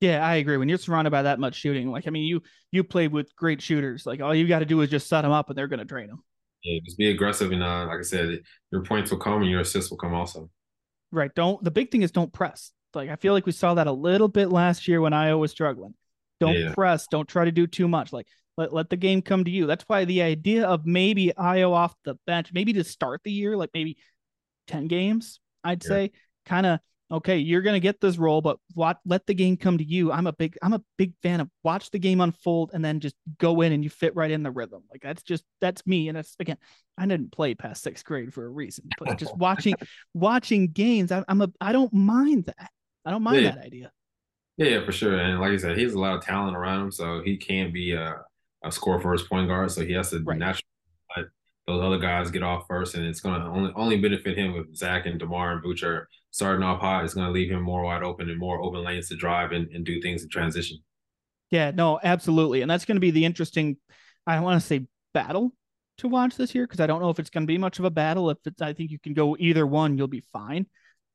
Yeah, 0.00 0.24
I 0.24 0.36
agree. 0.36 0.56
When 0.56 0.68
you're 0.68 0.78
surrounded 0.78 1.10
by 1.10 1.22
that 1.22 1.38
much 1.38 1.54
shooting, 1.54 1.90
like 1.90 2.06
I 2.06 2.10
mean, 2.10 2.24
you 2.24 2.42
you 2.72 2.84
played 2.84 3.12
with 3.12 3.34
great 3.36 3.62
shooters. 3.62 4.04
Like 4.04 4.20
all 4.20 4.34
you 4.34 4.46
got 4.46 4.58
to 4.58 4.66
do 4.66 4.80
is 4.80 4.90
just 4.90 5.08
set 5.08 5.22
them 5.22 5.32
up, 5.32 5.48
and 5.48 5.56
they're 5.56 5.68
going 5.68 5.78
to 5.78 5.84
drain 5.84 6.08
them. 6.08 6.22
Yeah, 6.62 6.80
just 6.84 6.98
be 6.98 7.10
aggressive, 7.10 7.52
and 7.52 7.62
uh, 7.62 7.86
like 7.86 8.00
I 8.00 8.02
said, 8.02 8.40
your 8.70 8.82
points 8.82 9.10
will 9.10 9.18
come, 9.18 9.42
and 9.42 9.50
your 9.50 9.60
assists 9.60 9.90
will 9.90 9.98
come 9.98 10.14
also. 10.14 10.50
Right. 11.12 11.34
Don't. 11.34 11.62
The 11.62 11.70
big 11.70 11.90
thing 11.90 12.02
is 12.02 12.10
don't 12.10 12.32
press. 12.32 12.72
Like 12.94 13.08
I 13.08 13.16
feel 13.16 13.32
like 13.32 13.46
we 13.46 13.52
saw 13.52 13.74
that 13.74 13.86
a 13.86 13.92
little 13.92 14.28
bit 14.28 14.50
last 14.50 14.88
year 14.88 15.00
when 15.00 15.12
Ayo 15.12 15.38
was 15.38 15.50
struggling. 15.50 15.94
Don't 16.40 16.54
yeah. 16.54 16.74
press. 16.74 17.06
Don't 17.06 17.28
try 17.28 17.44
to 17.44 17.52
do 17.52 17.66
too 17.66 17.88
much. 17.88 18.12
Like 18.12 18.26
let 18.56 18.72
let 18.72 18.90
the 18.90 18.96
game 18.96 19.22
come 19.22 19.44
to 19.44 19.50
you. 19.50 19.66
That's 19.66 19.84
why 19.86 20.04
the 20.04 20.22
idea 20.22 20.66
of 20.66 20.86
maybe 20.86 21.32
Ayo 21.36 21.72
off 21.72 21.94
the 22.04 22.16
bench, 22.26 22.52
maybe 22.52 22.72
to 22.74 22.84
start 22.84 23.22
the 23.24 23.32
year, 23.32 23.56
like 23.56 23.70
maybe 23.74 23.96
ten 24.66 24.86
games, 24.86 25.40
I'd 25.62 25.82
yeah. 25.84 25.88
say, 25.88 26.10
kind 26.46 26.66
of 26.66 26.80
okay, 27.10 27.38
you're 27.38 27.62
gonna 27.62 27.80
get 27.80 28.00
this 28.00 28.18
role, 28.18 28.40
but 28.40 28.58
what, 28.74 28.98
let 29.04 29.26
the 29.26 29.34
game 29.34 29.56
come 29.56 29.78
to 29.78 29.84
you. 29.84 30.10
I'm 30.10 30.26
a 30.26 30.32
big 30.32 30.56
I'm 30.62 30.72
a 30.72 30.82
big 30.96 31.12
fan 31.22 31.40
of 31.40 31.48
watch 31.62 31.90
the 31.90 31.98
game 31.98 32.20
unfold 32.20 32.70
and 32.72 32.84
then 32.84 33.00
just 33.00 33.14
go 33.38 33.60
in 33.60 33.72
and 33.72 33.84
you 33.84 33.90
fit 33.90 34.16
right 34.16 34.30
in 34.30 34.42
the 34.42 34.50
rhythm. 34.50 34.82
Like 34.90 35.02
that's 35.02 35.22
just 35.22 35.44
that's 35.60 35.86
me. 35.86 36.08
And 36.08 36.16
that's 36.16 36.36
again, 36.38 36.58
I 36.98 37.06
didn't 37.06 37.32
play 37.32 37.54
past 37.54 37.82
sixth 37.82 38.04
grade 38.04 38.32
for 38.32 38.44
a 38.44 38.50
reason, 38.50 38.88
but 38.98 39.18
just 39.18 39.36
watching 39.38 39.74
watching 40.12 40.68
games, 40.68 41.12
I, 41.12 41.24
am 41.28 41.42
a 41.42 41.52
I 41.60 41.72
don't 41.72 41.92
mind 41.92 42.46
that. 42.46 42.70
I 43.04 43.10
don't 43.10 43.22
mind 43.22 43.42
yeah. 43.42 43.50
that 43.52 43.64
idea. 43.64 43.92
Yeah, 44.56 44.66
yeah, 44.68 44.84
for 44.84 44.92
sure. 44.92 45.18
And 45.18 45.40
like 45.40 45.50
I 45.50 45.56
said, 45.56 45.76
he 45.76 45.82
has 45.82 45.94
a 45.94 45.98
lot 45.98 46.14
of 46.14 46.22
talent 46.22 46.56
around 46.56 46.82
him, 46.82 46.92
so 46.92 47.22
he 47.24 47.36
can't 47.36 47.72
be 47.72 47.92
a, 47.92 48.20
a 48.64 48.72
score 48.72 49.00
for 49.00 49.12
his 49.12 49.22
point 49.22 49.48
guard. 49.48 49.70
So 49.70 49.84
he 49.84 49.92
has 49.92 50.10
to 50.10 50.20
right. 50.20 50.38
naturally 50.38 50.62
let 51.16 51.26
those 51.66 51.82
other 51.82 51.98
guys 51.98 52.30
get 52.30 52.42
off 52.42 52.64
first, 52.66 52.94
and 52.94 53.04
it's 53.04 53.20
going 53.20 53.40
to 53.40 53.46
only 53.46 53.72
only 53.76 54.00
benefit 54.00 54.36
him 54.36 54.54
with 54.54 54.74
Zach 54.74 55.06
and 55.06 55.18
Demar 55.18 55.52
and 55.52 55.62
Butcher 55.62 56.08
starting 56.34 56.64
off 56.64 56.80
hot 56.80 57.04
is 57.04 57.14
going 57.14 57.24
to 57.24 57.32
leave 57.32 57.48
him 57.48 57.62
more 57.62 57.84
wide 57.84 58.02
open 58.02 58.28
and 58.28 58.40
more 58.40 58.60
open 58.60 58.82
lanes 58.82 59.08
to 59.08 59.14
drive 59.14 59.52
and, 59.52 59.70
and 59.70 59.86
do 59.86 60.00
things 60.00 60.24
in 60.24 60.28
transition. 60.28 60.76
Yeah, 61.52 61.70
no, 61.70 62.00
absolutely. 62.02 62.60
And 62.60 62.68
that's 62.68 62.84
going 62.84 62.96
to 62.96 63.00
be 63.00 63.12
the 63.12 63.24
interesting, 63.24 63.76
I 64.26 64.40
want 64.40 64.60
to 64.60 64.66
say 64.66 64.88
battle 65.12 65.52
to 65.98 66.08
watch 66.08 66.34
this 66.34 66.52
year 66.52 66.66
because 66.66 66.80
I 66.80 66.88
don't 66.88 67.00
know 67.00 67.10
if 67.10 67.20
it's 67.20 67.30
going 67.30 67.44
to 67.44 67.46
be 67.46 67.56
much 67.56 67.78
of 67.78 67.84
a 67.84 67.90
battle. 67.90 68.30
If 68.30 68.38
it's, 68.46 68.60
I 68.60 68.72
think 68.72 68.90
you 68.90 68.98
can 68.98 69.14
go 69.14 69.36
either 69.38 69.64
one, 69.64 69.96
you'll 69.96 70.08
be 70.08 70.24
fine. 70.32 70.66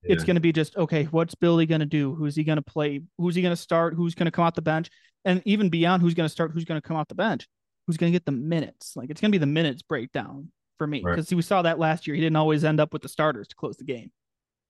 Yeah. 0.03 0.13
It's 0.13 0.23
going 0.23 0.35
to 0.35 0.41
be 0.41 0.53
just, 0.53 0.77
okay, 0.77 1.05
what's 1.05 1.35
Billy 1.35 1.65
going 1.65 1.79
to 1.79 1.85
do? 1.85 2.15
Who's 2.15 2.35
he 2.35 2.43
going 2.43 2.57
to 2.57 2.61
play? 2.61 3.01
Who's 3.17 3.35
he 3.35 3.41
going 3.41 3.51
to 3.51 3.61
start? 3.61 3.95
Who's 3.95 4.15
going 4.15 4.25
to 4.25 4.31
come 4.31 4.45
off 4.45 4.55
the 4.55 4.61
bench? 4.61 4.89
And 5.25 5.41
even 5.45 5.69
beyond 5.69 6.01
who's 6.01 6.13
going 6.13 6.25
to 6.25 6.31
start, 6.31 6.51
who's 6.51 6.65
going 6.65 6.79
to 6.79 6.87
come 6.87 6.95
off 6.95 7.09
the 7.09 7.15
bench? 7.15 7.47
Who's 7.85 7.97
going 7.97 8.11
to 8.11 8.15
get 8.15 8.25
the 8.25 8.31
minutes? 8.31 8.95
Like 8.95 9.09
it's 9.09 9.19
going 9.19 9.31
to 9.31 9.35
be 9.35 9.39
the 9.39 9.45
minutes 9.45 9.81
breakdown 9.81 10.51
for 10.77 10.87
me 10.87 11.01
because 11.03 11.31
right. 11.31 11.35
we 11.35 11.41
saw 11.41 11.61
that 11.63 11.79
last 11.79 12.07
year. 12.07 12.15
He 12.15 12.21
didn't 12.21 12.37
always 12.37 12.63
end 12.63 12.79
up 12.79 12.93
with 12.93 13.01
the 13.01 13.09
starters 13.09 13.47
to 13.49 13.55
close 13.55 13.77
the 13.77 13.83
game. 13.83 14.11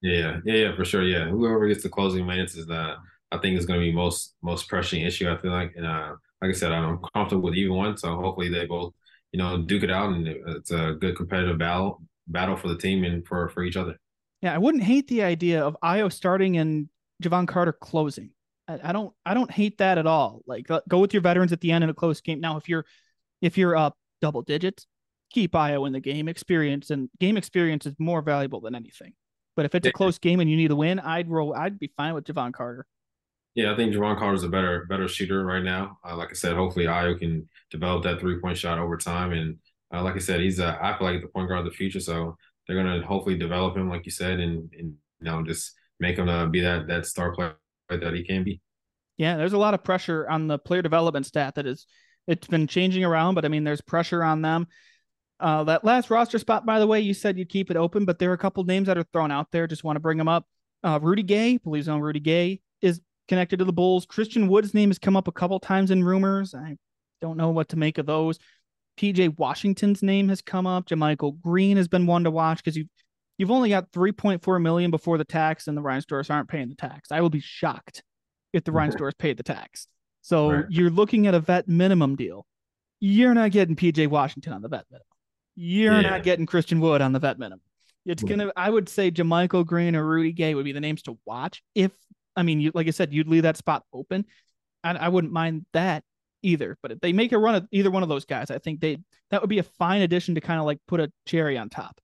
Yeah, 0.02 0.40
yeah, 0.46 0.54
yeah, 0.56 0.76
for 0.76 0.86
sure. 0.86 1.04
Yeah, 1.04 1.28
whoever 1.28 1.68
gets 1.68 1.84
the 1.84 1.90
closing 1.90 2.26
minutes 2.26 2.56
is 2.56 2.66
the 2.66 2.96
I 3.32 3.38
think 3.38 3.58
is 3.58 3.66
going 3.66 3.80
to 3.80 3.86
be 3.86 3.92
most 3.92 4.36
most 4.42 4.68
pressing 4.68 5.04
issue. 5.04 5.30
I 5.30 5.38
feel 5.38 5.52
like, 5.52 5.74
and 5.76 5.86
uh, 5.86 6.16
like 6.42 6.50
I 6.50 6.54
said, 6.54 6.72
I'm 6.72 7.00
comfortable 7.14 7.44
with 7.44 7.56
either 7.56 7.74
one. 7.74 7.98
So 7.98 8.16
hopefully 8.16 8.50
they 8.50 8.66
both, 8.66 8.94
you 9.32 9.38
know, 9.40 9.62
duke 9.62 9.84
it 9.84 9.92
out, 9.92 10.14
and 10.14 10.28
it's 10.28 10.72
a 10.72 10.96
good 11.00 11.16
competitive 11.16 11.58
battle 11.58 12.02
battle 12.28 12.56
for 12.56 12.70
the 12.70 12.78
team 12.78 13.04
and 13.04 13.26
for 13.28 13.50
for 13.50 13.64
each 13.64 13.78
other. 13.78 13.98
Yeah, 14.42 14.54
I 14.54 14.58
wouldn't 14.58 14.84
hate 14.84 15.08
the 15.08 15.24
idea 15.24 15.64
of 15.64 15.76
Ayo 15.84 16.12
starting 16.12 16.58
and 16.58 16.90
Jevon 17.22 17.48
Carter 17.48 17.74
closing. 17.74 18.32
I, 18.68 18.80
I 18.84 18.92
don't 18.92 19.14
I 19.26 19.34
don't 19.34 19.52
hate 19.52 19.80
that 19.80 19.98
at 19.98 20.08
all. 20.08 20.42
Like 20.46 20.68
go 20.88 21.00
with 21.00 21.14
your 21.14 21.22
veterans 21.22 21.52
at 21.52 21.62
the 21.62 21.72
end 21.72 21.84
in 21.84 21.90
a 21.90 21.94
close 21.94 22.22
game. 22.22 22.40
Now, 22.40 22.58
if 22.58 22.70
you're 22.70 22.86
if 23.42 23.58
you're 23.58 23.76
up 23.76 23.98
double 24.22 24.42
digits, 24.42 24.86
keep 25.32 25.52
Ayo 25.54 25.86
in 25.88 25.94
the 25.94 26.00
game 26.00 26.28
experience, 26.28 26.90
and 26.90 27.10
game 27.20 27.38
experience 27.38 27.86
is 27.86 27.96
more 28.00 28.22
valuable 28.22 28.62
than 28.62 28.76
anything. 28.76 29.14
But 29.56 29.66
if 29.66 29.76
it's 29.76 29.88
a 29.88 29.92
close 29.92 30.18
game 30.20 30.40
and 30.40 30.50
you 30.50 30.56
need 30.56 30.72
a 30.72 30.76
win, 30.76 31.00
I'd 31.00 31.30
roll. 31.30 31.54
I'd 31.54 31.80
be 31.80 31.92
fine 31.98 32.14
with 32.14 32.24
Jevon 32.24 32.54
Carter. 32.54 32.86
Yeah, 33.56 33.74
I 33.74 33.76
think 33.76 33.94
Jevon 33.94 34.18
Carter's 34.18 34.44
a 34.44 34.50
better 34.50 34.86
better 34.88 35.08
shooter 35.08 35.44
right 35.44 35.64
now. 35.64 35.98
Uh, 36.08 36.16
like 36.16 36.30
I 36.30 36.34
said, 36.34 36.56
hopefully 36.56 36.86
Ayo 36.86 37.20
can 37.20 37.50
develop 37.72 38.04
that 38.04 38.20
three 38.20 38.40
point 38.40 38.58
shot 38.58 38.80
over 38.80 38.96
time. 38.96 39.34
And 39.34 39.58
uh, 39.94 40.04
like 40.04 40.16
I 40.16 40.20
said, 40.20 40.40
he's 40.40 40.60
a, 40.60 40.78
I 40.82 40.98
feel 40.98 41.08
like 41.12 41.22
the 41.22 41.28
point 41.28 41.50
guard 41.50 41.60
of 41.60 41.66
the 41.66 41.72
future. 41.72 42.00
So 42.00 42.38
they're 42.70 42.78
gonna 42.78 43.04
hopefully 43.04 43.36
develop 43.36 43.76
him, 43.76 43.90
like 43.90 44.06
you 44.06 44.12
said, 44.12 44.40
and, 44.40 44.72
and 44.78 44.94
you 45.20 45.26
know 45.26 45.44
just 45.44 45.74
make 46.00 46.18
him 46.18 46.30
uh, 46.30 46.46
be 46.46 46.62
that 46.62 46.88
that 46.88 47.08
star 47.08 47.34
player 47.34 47.56
that 47.90 48.14
he 48.14 48.24
can 48.24 48.44
be. 48.44 48.62
Yeah, 49.18 49.38
there's 49.38 49.54
a 49.54 49.58
lot 49.58 49.74
of 49.74 49.84
pressure 49.84 50.30
on 50.30 50.48
the 50.48 50.60
player 50.60 50.84
development 50.84 51.26
stat 51.26 51.56
that 51.56 51.66
is 51.66 51.88
it's 52.28 52.46
been 52.46 52.68
changing 52.68 53.04
around, 53.04 53.34
but 53.34 53.44
I 53.44 53.48
mean 53.48 53.64
there's 53.64 53.82
pressure 53.82 54.24
on 54.24 54.44
them. 54.44 54.68
Uh, 55.40 55.64
that 55.64 55.84
last 55.84 56.12
roster 56.12 56.38
spot, 56.38 56.64
by 56.64 56.78
the 56.78 56.86
way, 56.86 57.00
you 57.00 57.16
said 57.16 57.40
you'd 57.40 57.50
keep 57.50 57.72
it 57.72 57.78
open, 57.78 58.06
but 58.06 58.20
there 58.20 58.30
are 58.30 58.36
a 58.36 58.38
couple 58.38 58.64
names 58.66 58.86
that 58.86 59.00
are 59.00 59.06
thrown 59.12 59.32
out 59.32 59.48
there. 59.52 59.66
Just 59.66 59.84
want 59.84 59.96
to 59.96 60.02
bring 60.02 60.20
them 60.20 60.28
up. 60.28 60.46
Uh, 60.84 61.00
Rudy 61.02 61.24
Gay, 61.24 61.58
believes 61.58 61.88
on 61.88 62.02
Rudy 62.02 62.20
Gay, 62.20 62.62
is 62.84 63.02
connected 63.28 63.58
to 63.58 63.66
the 63.66 63.74
Bulls. 63.74 64.06
Christian 64.06 64.48
Wood's 64.48 64.76
name 64.76 64.90
has 64.90 65.00
come 65.00 65.18
up 65.18 65.28
a 65.28 65.32
couple 65.32 65.60
times 65.60 65.90
in 65.90 66.04
rumors. 66.04 66.54
I 66.54 66.78
don't 67.20 67.38
know 67.38 67.50
what 67.50 67.70
to 67.70 67.78
make 67.78 67.98
of 67.98 68.06
those. 68.06 68.38
PJ 69.00 69.38
Washington's 69.38 70.04
name 70.04 70.30
has 70.30 70.42
come 70.42 70.68
up. 70.68 70.88
JaMychal 70.88 71.40
Green 71.42 71.78
has 71.78 71.88
been 71.88 72.06
one 72.06 72.24
to 72.24 72.32
watch 72.32 72.58
because 72.58 72.76
you 72.76 72.86
you've 73.38 73.52
only 73.52 73.70
got 73.70 73.92
3.4 73.92 74.62
million 74.62 74.92
before 74.92 75.18
the 75.18 75.26
tax, 75.26 75.68
and 75.68 75.78
the 75.78 75.82
Reinsdorfs 75.82 76.30
aren't 76.30 76.50
paying 76.50 76.70
the 76.70 76.76
tax. 76.76 77.12
I 77.12 77.22
will 77.22 77.30
be 77.30 77.40
shocked 77.40 78.04
if 78.54 78.64
the 78.64 78.72
mm-hmm. 78.72 78.92
Reinsdorfs 78.92 79.18
paid 79.18 79.38
the 79.38 79.44
tax. 79.44 79.88
So 80.22 80.52
right. 80.52 80.66
you're 80.70 80.90
looking 80.90 81.28
at 81.28 81.34
a 81.34 81.40
vet 81.40 81.68
minimum 81.68 82.16
deal. 82.16 82.46
You're 83.00 83.34
not 83.34 83.52
getting 83.52 83.76
PJ 83.78 84.08
Washington 84.08 84.52
on 84.52 84.62
the 84.62 84.68
vet 84.68 84.86
minimum 84.90 85.06
you're 85.62 86.02
yeah. 86.02 86.10
not 86.10 86.24
getting 86.24 86.46
Christian 86.46 86.80
Wood 86.80 87.02
on 87.02 87.12
the 87.12 87.20
vet 87.20 87.38
minimum. 87.38 87.60
It's 88.06 88.24
gonna. 88.24 88.50
I 88.56 88.70
would 88.70 88.88
say 88.88 89.12
JaMychal 89.12 89.66
Green 89.66 89.94
or 89.94 90.06
Rudy 90.06 90.32
Gay 90.32 90.56
would 90.56 90.64
be 90.64 90.72
the 90.72 90.80
names 90.80 91.02
to 91.04 91.18
watch. 91.26 91.62
If 91.76 91.92
I 92.34 92.44
mean, 92.44 92.62
you 92.62 92.72
like 92.74 92.88
I 92.88 92.92
said, 92.92 93.14
you'd 93.14 93.28
leave 93.28 93.44
that 93.44 93.58
spot 93.58 93.84
open, 93.94 94.26
and 94.86 94.98
I 94.98 95.10
wouldn't 95.10 95.34
mind 95.34 95.66
that 95.74 96.06
either. 96.42 96.78
But 96.82 96.92
if 96.92 97.00
they 97.00 97.14
make 97.14 97.32
a 97.32 97.38
run 97.38 97.56
at 97.56 97.64
either 97.72 97.92
one 97.92 98.04
of 98.04 98.10
those 98.10 98.26
guys, 98.26 98.52
I 98.52 98.58
think 98.58 98.80
they 98.80 98.98
that 99.32 99.42
would 99.42 99.50
be 99.50 99.60
a 99.60 99.64
fine 99.64 100.02
addition 100.02 100.36
to 100.36 100.42
kind 100.42 100.60
of 100.60 100.66
like 100.66 100.80
put 100.88 101.00
a 101.00 101.12
cherry 101.26 101.58
on 101.58 101.70
top. 101.70 102.00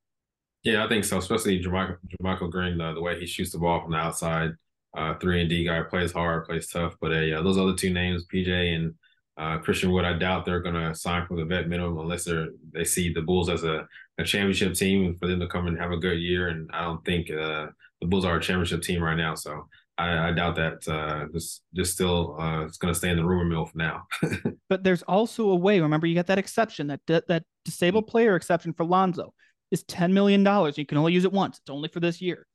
Yeah, 0.64 0.84
I 0.84 0.90
think 0.90 1.04
so. 1.06 1.20
Especially 1.20 1.62
JaMychal 1.62 2.50
Green, 2.50 2.82
uh, 2.82 2.94
the 2.94 3.02
way 3.02 3.20
he 3.20 3.28
shoots 3.28 3.52
the 3.52 3.60
ball 3.60 3.82
from 3.82 3.92
the 3.92 3.98
outside, 3.98 4.52
uh, 4.98 5.14
three 5.20 5.42
and 5.42 5.50
D 5.50 5.64
guy 5.64 5.84
plays 5.84 6.12
hard, 6.12 6.46
plays 6.46 6.68
tough. 6.68 6.96
But 7.00 7.12
uh, 7.12 7.42
those 7.44 7.58
other 7.58 7.76
two 7.76 7.94
names, 7.94 8.26
PJ 8.34 8.76
and 8.76 8.96
uh, 9.38 9.60
Christian 9.60 9.92
Wood, 9.92 10.06
I 10.06 10.14
doubt 10.14 10.46
they're 10.46 10.62
going 10.62 10.76
to 10.76 10.96
sign 10.96 11.28
for 11.28 11.38
the 11.38 11.46
vet 11.46 11.68
minimum 11.68 12.00
unless 12.00 12.24
they're 12.24 12.48
they 12.72 12.84
see 12.84 13.14
the 13.14 13.22
Bulls 13.22 13.50
as 13.50 13.64
a, 13.64 13.88
a 14.18 14.24
championship 14.24 14.74
team 14.74 15.16
for 15.20 15.28
them 15.28 15.40
to 15.40 15.48
come 15.48 15.68
and 15.68 15.78
have 15.78 15.92
a 15.92 15.98
good 15.98 16.20
year. 16.20 16.48
And 16.48 16.70
I 16.74 16.84
don't 16.84 17.04
think 17.06 17.30
uh, 17.30 17.68
the 18.02 18.08
Bulls 18.08 18.26
are 18.26 18.38
a 18.38 18.42
championship 18.42 18.82
team 18.82 19.04
right 19.04 19.18
now, 19.18 19.36
so 19.36 19.68
I, 19.98 20.30
I 20.30 20.32
doubt 20.32 20.56
that. 20.58 20.88
Uh, 20.88 21.26
just 21.32 21.62
just 21.74 21.94
still, 21.94 22.36
uh, 22.40 22.66
it's 22.66 22.78
going 22.78 22.94
to 22.94 22.98
stay 22.98 23.10
in 23.10 23.18
the 23.18 23.26
rumor 23.26 23.46
mill 23.46 23.66
for 23.66 23.78
now. 23.78 24.04
but 24.70 24.84
there's 24.84 25.04
also 25.04 25.50
a 25.50 25.56
way. 25.56 25.80
Remember, 25.80 26.06
you 26.08 26.16
got 26.16 26.28
that 26.28 26.40
exception 26.40 26.88
that 26.88 27.02
that 27.08 27.44
disabled 27.64 28.08
player 28.08 28.36
exception 28.36 28.74
for 28.74 28.86
Lonzo 28.86 29.34
is 29.72 29.84
ten 29.84 30.14
million 30.14 30.44
dollars. 30.44 30.78
You 30.78 30.86
can 30.86 30.98
only 30.98 31.14
use 31.14 31.24
it 31.24 31.32
once. 31.32 31.60
It's 31.60 31.70
only 31.70 31.90
for 31.90 32.00
this 32.00 32.22
year. 32.22 32.46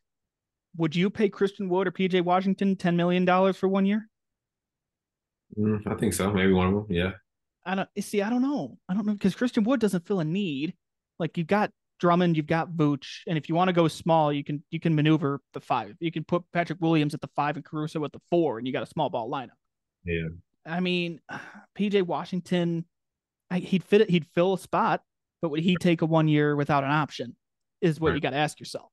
Would 0.76 0.94
you 0.94 1.10
pay 1.10 1.28
Christian 1.28 1.68
Wood 1.68 1.88
or 1.88 1.92
PJ 1.92 2.22
Washington 2.22 2.76
ten 2.76 2.96
million 2.96 3.24
dollars 3.24 3.56
for 3.56 3.68
one 3.68 3.86
year? 3.86 4.08
Mm, 5.58 5.86
I 5.86 5.94
think 5.94 6.12
so. 6.12 6.32
Maybe 6.32 6.52
one 6.52 6.68
of 6.68 6.74
them. 6.74 6.86
Yeah. 6.90 7.12
I 7.64 7.74
don't 7.74 7.88
see. 8.00 8.22
I 8.22 8.30
don't 8.30 8.42
know. 8.42 8.78
I 8.88 8.94
don't 8.94 9.06
know 9.06 9.12
because 9.12 9.34
Christian 9.34 9.64
Wood 9.64 9.80
doesn't 9.80 10.06
feel 10.06 10.20
a 10.20 10.24
need. 10.24 10.74
Like 11.18 11.36
you've 11.36 11.46
got 11.46 11.70
Drummond, 12.00 12.36
you've 12.36 12.46
got 12.46 12.72
Vooch, 12.72 13.20
and 13.28 13.36
if 13.38 13.48
you 13.48 13.54
want 13.54 13.68
to 13.68 13.72
go 13.72 13.86
small, 13.88 14.32
you 14.32 14.42
can 14.42 14.62
you 14.70 14.80
can 14.80 14.94
maneuver 14.94 15.40
the 15.54 15.60
five. 15.60 15.94
You 16.00 16.10
can 16.10 16.24
put 16.24 16.42
Patrick 16.52 16.80
Williams 16.80 17.14
at 17.14 17.20
the 17.20 17.28
five 17.36 17.56
and 17.56 17.64
Caruso 17.64 18.04
at 18.04 18.12
the 18.12 18.20
four, 18.30 18.58
and 18.58 18.66
you 18.66 18.72
got 18.72 18.82
a 18.82 18.86
small 18.86 19.10
ball 19.10 19.30
lineup. 19.30 19.50
Yeah. 20.04 20.28
I 20.66 20.80
mean, 20.80 21.20
PJ 21.78 22.02
Washington. 22.02 22.84
I, 23.50 23.58
he'd 23.58 23.84
fit 23.84 24.00
it. 24.00 24.10
He'd 24.10 24.26
fill 24.34 24.54
a 24.54 24.58
spot, 24.58 25.02
but 25.42 25.50
would 25.50 25.60
he 25.60 25.76
take 25.76 26.02
a 26.02 26.06
one 26.06 26.28
year 26.28 26.54
without 26.56 26.84
an 26.84 26.90
option? 26.90 27.36
Is 27.80 27.98
what 28.00 28.08
Right. 28.08 28.14
you 28.16 28.20
got 28.20 28.30
to 28.30 28.36
ask 28.36 28.58
yourself. 28.60 28.90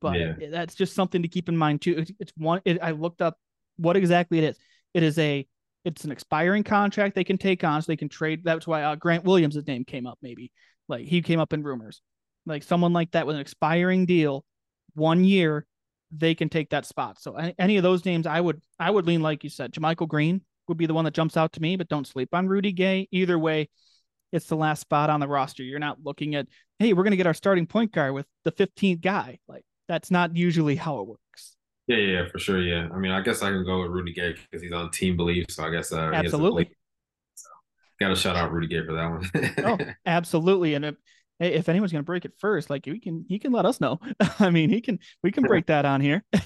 But 0.00 0.18
Yeah. 0.18 0.32
that's 0.50 0.74
just 0.74 0.94
something 0.94 1.22
to 1.22 1.28
keep 1.28 1.48
in 1.48 1.56
mind 1.56 1.82
too. 1.82 1.98
It's, 1.98 2.12
it's 2.20 2.32
one. 2.36 2.60
It, 2.64 2.78
I 2.82 2.90
looked 2.92 3.22
up 3.22 3.36
what 3.76 3.96
exactly 3.96 4.38
it 4.38 4.44
is. 4.44 4.56
It 4.94 5.02
is 5.02 5.18
a. 5.18 5.46
It's 5.84 6.04
an 6.04 6.12
expiring 6.12 6.62
contract 6.62 7.14
they 7.14 7.24
can 7.24 7.38
take 7.38 7.64
on, 7.64 7.80
so 7.80 7.86
they 7.90 7.96
can 7.96 8.10
trade. 8.10 8.42
That's 8.44 8.66
why 8.66 8.82
uh, 8.82 8.96
Grant 8.96 9.24
Williams' 9.24 9.66
name 9.66 9.84
came 9.84 10.06
up. 10.06 10.18
Maybe 10.20 10.52
like 10.88 11.06
he 11.06 11.22
came 11.22 11.40
up 11.40 11.52
in 11.54 11.62
rumors, 11.62 12.02
like 12.50 12.62
someone 12.62 12.92
like 12.92 13.12
that 13.12 13.26
with 13.26 13.36
an 13.36 13.40
expiring 13.40 14.06
deal, 14.06 14.44
one 14.94 15.24
year, 15.24 15.66
they 16.10 16.34
can 16.34 16.48
take 16.48 16.70
that 16.70 16.86
spot. 16.86 17.20
So 17.20 17.34
any, 17.58 17.76
of 17.76 17.82
those 17.82 18.04
names, 18.04 18.26
I 18.26 18.40
would 18.40 18.60
I 18.78 18.90
would 18.90 19.06
lean 19.06 19.22
like 19.22 19.44
you 19.44 19.50
said. 19.50 19.72
JaMychal 19.72 20.08
Green 20.08 20.42
would 20.68 20.78
be 20.78 20.86
the 20.86 20.94
one 20.94 21.04
that 21.04 21.14
jumps 21.14 21.36
out 21.36 21.52
to 21.52 21.62
me, 21.62 21.76
but 21.76 21.88
don't 21.88 22.06
sleep 22.06 22.30
on 22.32 22.48
Rudy 22.48 22.72
Gay. 22.72 23.08
Either 23.10 23.38
way, 23.38 23.68
it's 24.32 24.46
the 24.46 24.56
last 24.56 24.80
spot 24.80 25.10
on 25.10 25.20
the 25.20 25.28
roster. 25.28 25.62
You're 25.62 25.78
not 25.78 25.98
looking 26.02 26.34
at, 26.34 26.46
hey, 26.78 26.92
we're 26.92 27.02
going 27.02 27.12
to 27.12 27.16
get 27.16 27.26
our 27.26 27.34
starting 27.34 27.66
point 27.66 27.92
guard 27.92 28.14
with 28.14 28.26
the 28.44 28.52
15th 28.52 29.00
guy. 29.00 29.38
Like 29.48 29.64
that's 29.88 30.10
not 30.10 30.36
usually 30.36 30.76
how 30.76 31.00
it 31.00 31.06
works. 31.06 31.56
Yeah, 31.86 31.96
yeah, 31.96 32.28
for 32.30 32.38
sure. 32.38 32.60
Yeah, 32.60 32.88
I 32.94 32.98
mean, 32.98 33.10
I 33.10 33.20
guess 33.20 33.42
I 33.42 33.50
can 33.50 33.64
go 33.64 33.82
with 33.82 33.90
Rudy 33.90 34.12
Gay 34.12 34.32
because 34.32 34.62
he's 34.62 34.72
on 34.72 34.90
Team 34.90 35.16
Bleav, 35.16 35.50
so 35.50 35.64
I 35.64 35.70
guess 35.70 35.92
uh, 35.92 36.10
Absolutely. 36.12 36.70
Got 37.98 38.08
to 38.08 38.16
shout 38.16 38.36
out 38.36 38.52
Rudy 38.52 38.68
Gay 38.68 38.86
for 38.86 38.94
that 38.94 39.10
one. 39.10 39.54
Oh, 39.64 39.92
absolutely. 40.06 40.74
And 40.74 40.84
if, 40.84 40.94
hey, 40.94 41.00
if 41.40 41.68
anyone's 41.68 41.92
going 41.92 42.02
to 42.02 42.06
break 42.06 42.24
it 42.24 42.32
first, 42.38 42.70
like 42.70 42.86
we 42.86 43.00
can, 43.00 43.24
he 43.28 43.38
can 43.38 43.52
let 43.52 43.64
us 43.64 43.80
know. 43.80 43.98
I 44.38 44.50
mean, 44.50 44.70
he 44.70 44.80
can, 44.80 44.98
we 45.22 45.32
can 45.32 45.44
break 45.44 45.66
that 45.66 45.84
on 45.84 46.00
here. 46.00 46.22
I 46.34 46.40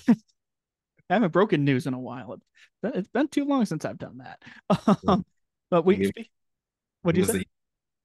haven't 1.10 1.32
broken 1.32 1.64
news 1.64 1.86
in 1.86 1.94
a 1.94 1.98
while. 1.98 2.38
It's 2.82 3.08
been, 3.08 3.28
too 3.28 3.44
long 3.44 3.66
since 3.66 3.84
I've 3.84 3.98
done 3.98 4.18
that. 4.18 4.42
Um, 5.06 5.24
but 5.70 5.84
we, 5.84 6.10
what 7.02 7.14
do 7.14 7.20
you 7.20 7.26
say? 7.26 7.38
the- 7.38 7.46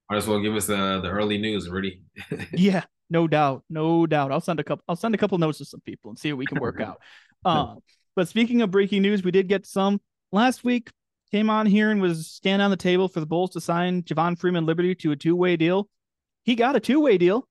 Might 0.10 0.18
as 0.18 0.28
well 0.28 0.40
give 0.42 0.56
us 0.56 0.66
the 0.66 1.00
the 1.02 1.10
early 1.10 1.38
news, 1.38 1.70
Rudy. 1.70 2.02
Yeah, 2.52 2.84
no 3.10 3.28
doubt, 3.28 3.64
no 3.70 4.08
doubt. 4.08 4.32
I'll 4.32 4.42
send 4.42 4.60
a 4.60 4.64
couple. 4.64 4.84
I'll 4.88 4.96
send 4.96 5.14
a 5.14 5.18
couple 5.18 5.38
notes 5.38 5.60
to 5.60 5.66
some 5.66 5.82
people 5.82 6.10
and 6.10 6.18
see 6.18 6.32
what 6.34 6.40
we 6.40 6.46
can 6.46 6.60
work 6.60 6.82
out. 6.82 7.00
Um, 7.46 7.80
but 8.16 8.28
speaking 8.28 8.62
of 8.62 8.72
breaking 8.72 9.02
news, 9.02 9.24
we 9.24 9.32
did 9.32 9.48
get 9.48 9.66
some 9.66 10.02
last 10.32 10.64
week. 10.64 10.90
Came 11.32 11.50
on 11.50 11.66
here 11.68 11.92
and 11.92 12.02
was 12.02 12.28
standing 12.28 12.66
on 12.66 12.72
the 12.72 12.78
table 12.78 13.08
for 13.08 13.20
the 13.20 13.26
Bulls 13.26 13.52
to 13.52 13.62
sign 13.62 14.02
Javon 14.02 14.38
Freeman 14.38 14.66
Liberty 14.66 14.96
to 14.96 15.12
a 15.12 15.16
two 15.16 15.36
way 15.36 15.56
deal. 15.56 15.88
He 16.50 16.56
got 16.56 16.76
a 16.76 16.80
two 16.80 17.00
way 17.00 17.20
deal 17.20 17.48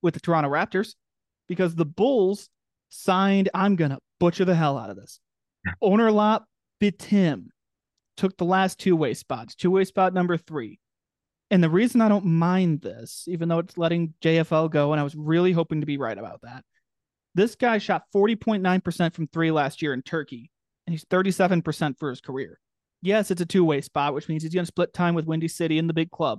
with 0.00 0.14
the 0.14 0.20
Toronto 0.20 0.48
Raptors 0.48 0.94
because 1.48 1.74
the 1.74 1.84
Bulls 1.84 2.48
signed. 2.88 3.50
I'm 3.52 3.76
gonna 3.76 3.98
butcher 4.18 4.46
the 4.46 4.54
hell 4.54 4.78
out 4.78 4.88
of 4.88 4.96
this. 4.96 5.20
Onuralp 5.82 6.44
Bitim 6.80 7.48
took 8.16 8.38
the 8.38 8.46
last 8.46 8.78
two 8.78 8.96
way 8.96 9.12
spots, 9.12 9.54
two 9.54 9.70
way 9.70 9.84
spot 9.84 10.14
number 10.14 10.38
three. 10.38 10.80
And 11.50 11.62
the 11.62 11.68
reason 11.68 12.00
I 12.00 12.08
don't 12.08 12.24
mind 12.24 12.80
this, 12.80 13.26
even 13.28 13.50
though 13.50 13.58
it's 13.58 13.76
letting 13.76 14.14
JFL 14.22 14.70
go, 14.70 14.92
and 14.94 15.00
I 15.00 15.04
was 15.04 15.14
really 15.14 15.52
hoping 15.52 15.80
to 15.80 15.86
be 15.86 15.98
right 15.98 16.16
about 16.16 16.40
that, 16.40 16.64
this 17.34 17.54
guy 17.54 17.76
shot 17.76 18.04
40.9% 18.16 19.12
from 19.12 19.26
three 19.26 19.50
last 19.50 19.82
year 19.82 19.92
in 19.92 20.00
Turkey, 20.00 20.50
and 20.86 20.94
he's 20.94 21.04
37% 21.04 21.98
for 21.98 22.08
his 22.08 22.22
career. 22.22 22.58
Yes, 23.02 23.30
it's 23.30 23.42
a 23.42 23.46
two 23.46 23.66
way 23.66 23.82
spot, 23.82 24.14
which 24.14 24.26
means 24.26 24.42
he's 24.42 24.54
going 24.54 24.64
to 24.64 24.66
split 24.72 24.94
time 24.94 25.14
with 25.14 25.26
Windy 25.26 25.48
City 25.48 25.76
in 25.76 25.86
the 25.86 25.92
big 25.92 26.10
club. 26.10 26.38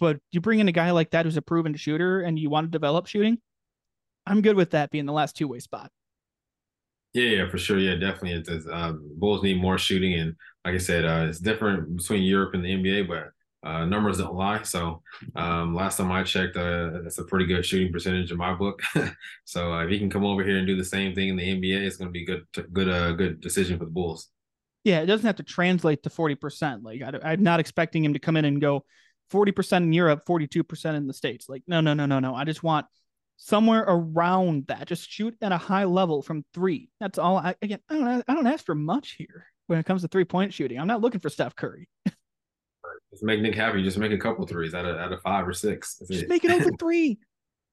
But 0.00 0.18
you 0.32 0.40
bring 0.40 0.58
in 0.58 0.68
a 0.68 0.72
guy 0.72 0.90
like 0.90 1.10
that 1.10 1.26
who's 1.26 1.36
a 1.36 1.42
proven 1.42 1.74
shooter 1.76 2.22
and 2.22 2.38
you 2.38 2.50
want 2.50 2.66
to 2.66 2.70
develop 2.70 3.06
shooting, 3.06 3.38
I'm 4.26 4.42
good 4.42 4.56
with 4.56 4.70
that 4.70 4.90
being 4.90 5.06
the 5.06 5.12
last 5.12 5.36
two 5.36 5.46
way 5.46 5.60
spot. 5.60 5.92
Yeah, 7.12 7.24
yeah, 7.24 7.50
for 7.50 7.58
sure. 7.58 7.78
Yeah, 7.78 7.94
definitely. 7.94 8.32
It's, 8.32 8.48
it's 8.48 8.66
uh, 8.66 8.92
Bulls 9.16 9.42
need 9.42 9.60
more 9.60 9.78
shooting, 9.78 10.14
and 10.14 10.36
like 10.64 10.74
I 10.74 10.78
said, 10.78 11.04
uh, 11.04 11.26
it's 11.28 11.40
different 11.40 11.96
between 11.96 12.22
Europe 12.22 12.54
and 12.54 12.64
the 12.64 12.68
NBA, 12.68 13.08
but 13.08 13.32
uh, 13.68 13.84
numbers 13.84 14.18
don't 14.18 14.34
lie. 14.34 14.62
So 14.62 15.02
um, 15.34 15.74
last 15.74 15.96
time 15.96 16.12
I 16.12 16.22
checked, 16.22 16.56
uh, 16.56 17.02
that's 17.02 17.18
a 17.18 17.24
pretty 17.24 17.46
good 17.46 17.66
shooting 17.66 17.92
percentage 17.92 18.30
in 18.30 18.38
my 18.38 18.54
book. 18.54 18.80
so 19.44 19.72
uh, 19.72 19.84
if 19.84 19.90
he 19.90 19.98
can 19.98 20.08
come 20.08 20.24
over 20.24 20.44
here 20.44 20.56
and 20.58 20.66
do 20.66 20.76
the 20.76 20.84
same 20.84 21.14
thing 21.14 21.30
in 21.30 21.36
the 21.36 21.42
NBA, 21.42 21.84
it's 21.84 21.96
going 21.96 22.08
to 22.08 22.12
be 22.12 22.24
good, 22.24 22.44
good, 22.72 22.88
uh, 22.88 23.12
good 23.12 23.40
decision 23.40 23.78
for 23.78 23.84
the 23.84 23.90
Bulls. 23.90 24.28
Yeah, 24.84 25.00
it 25.00 25.06
doesn't 25.06 25.26
have 25.26 25.36
to 25.36 25.42
translate 25.42 26.04
to 26.04 26.10
40%. 26.10 26.82
Like, 26.82 27.02
I, 27.02 27.32
I'm 27.32 27.42
not 27.42 27.60
expecting 27.60 28.04
him 28.04 28.14
to 28.14 28.18
come 28.18 28.36
in 28.36 28.46
and 28.46 28.60
go 28.60 28.84
40% 29.30 29.78
in 29.78 29.92
Europe, 29.92 30.24
42% 30.26 30.94
in 30.94 31.06
the 31.06 31.14
States. 31.14 31.48
Like, 31.48 31.62
no, 31.66 31.80
no, 31.80 31.94
no, 31.94 32.06
no, 32.06 32.18
no. 32.18 32.34
I 32.34 32.44
just 32.44 32.62
want 32.62 32.86
somewhere 33.36 33.84
around 33.86 34.66
that. 34.68 34.86
Just 34.86 35.08
shoot 35.08 35.36
at 35.40 35.52
a 35.52 35.56
high 35.56 35.84
level 35.84 36.22
from 36.22 36.44
three. 36.54 36.90
That's 37.00 37.18
all. 37.18 37.38
I, 37.38 37.54
again, 37.62 37.80
I 37.88 37.94
don't, 37.94 38.24
I 38.28 38.34
don't 38.34 38.46
ask 38.46 38.64
for 38.64 38.74
much 38.74 39.12
here 39.12 39.46
when 39.66 39.78
it 39.78 39.86
comes 39.86 40.02
to 40.02 40.08
three 40.08 40.24
point 40.24 40.52
shooting. 40.52 40.78
I'm 40.78 40.86
not 40.86 41.00
looking 41.00 41.20
for 41.20 41.30
Steph 41.30 41.56
Curry. 41.56 41.88
Just 43.10 43.24
make 43.24 43.40
Nick 43.40 43.54
happy. 43.54 43.82
Just 43.82 43.98
make 43.98 44.12
a 44.12 44.18
couple 44.18 44.46
threes 44.46 44.74
out 44.74 44.84
of 44.84 44.96
out 44.96 45.12
of 45.12 45.20
five 45.22 45.46
or 45.46 45.52
six. 45.52 45.96
That's 45.96 46.10
Just 46.10 46.24
it. 46.24 46.28
make 46.28 46.44
an 46.44 46.52
open 46.52 46.76
three. 46.78 47.18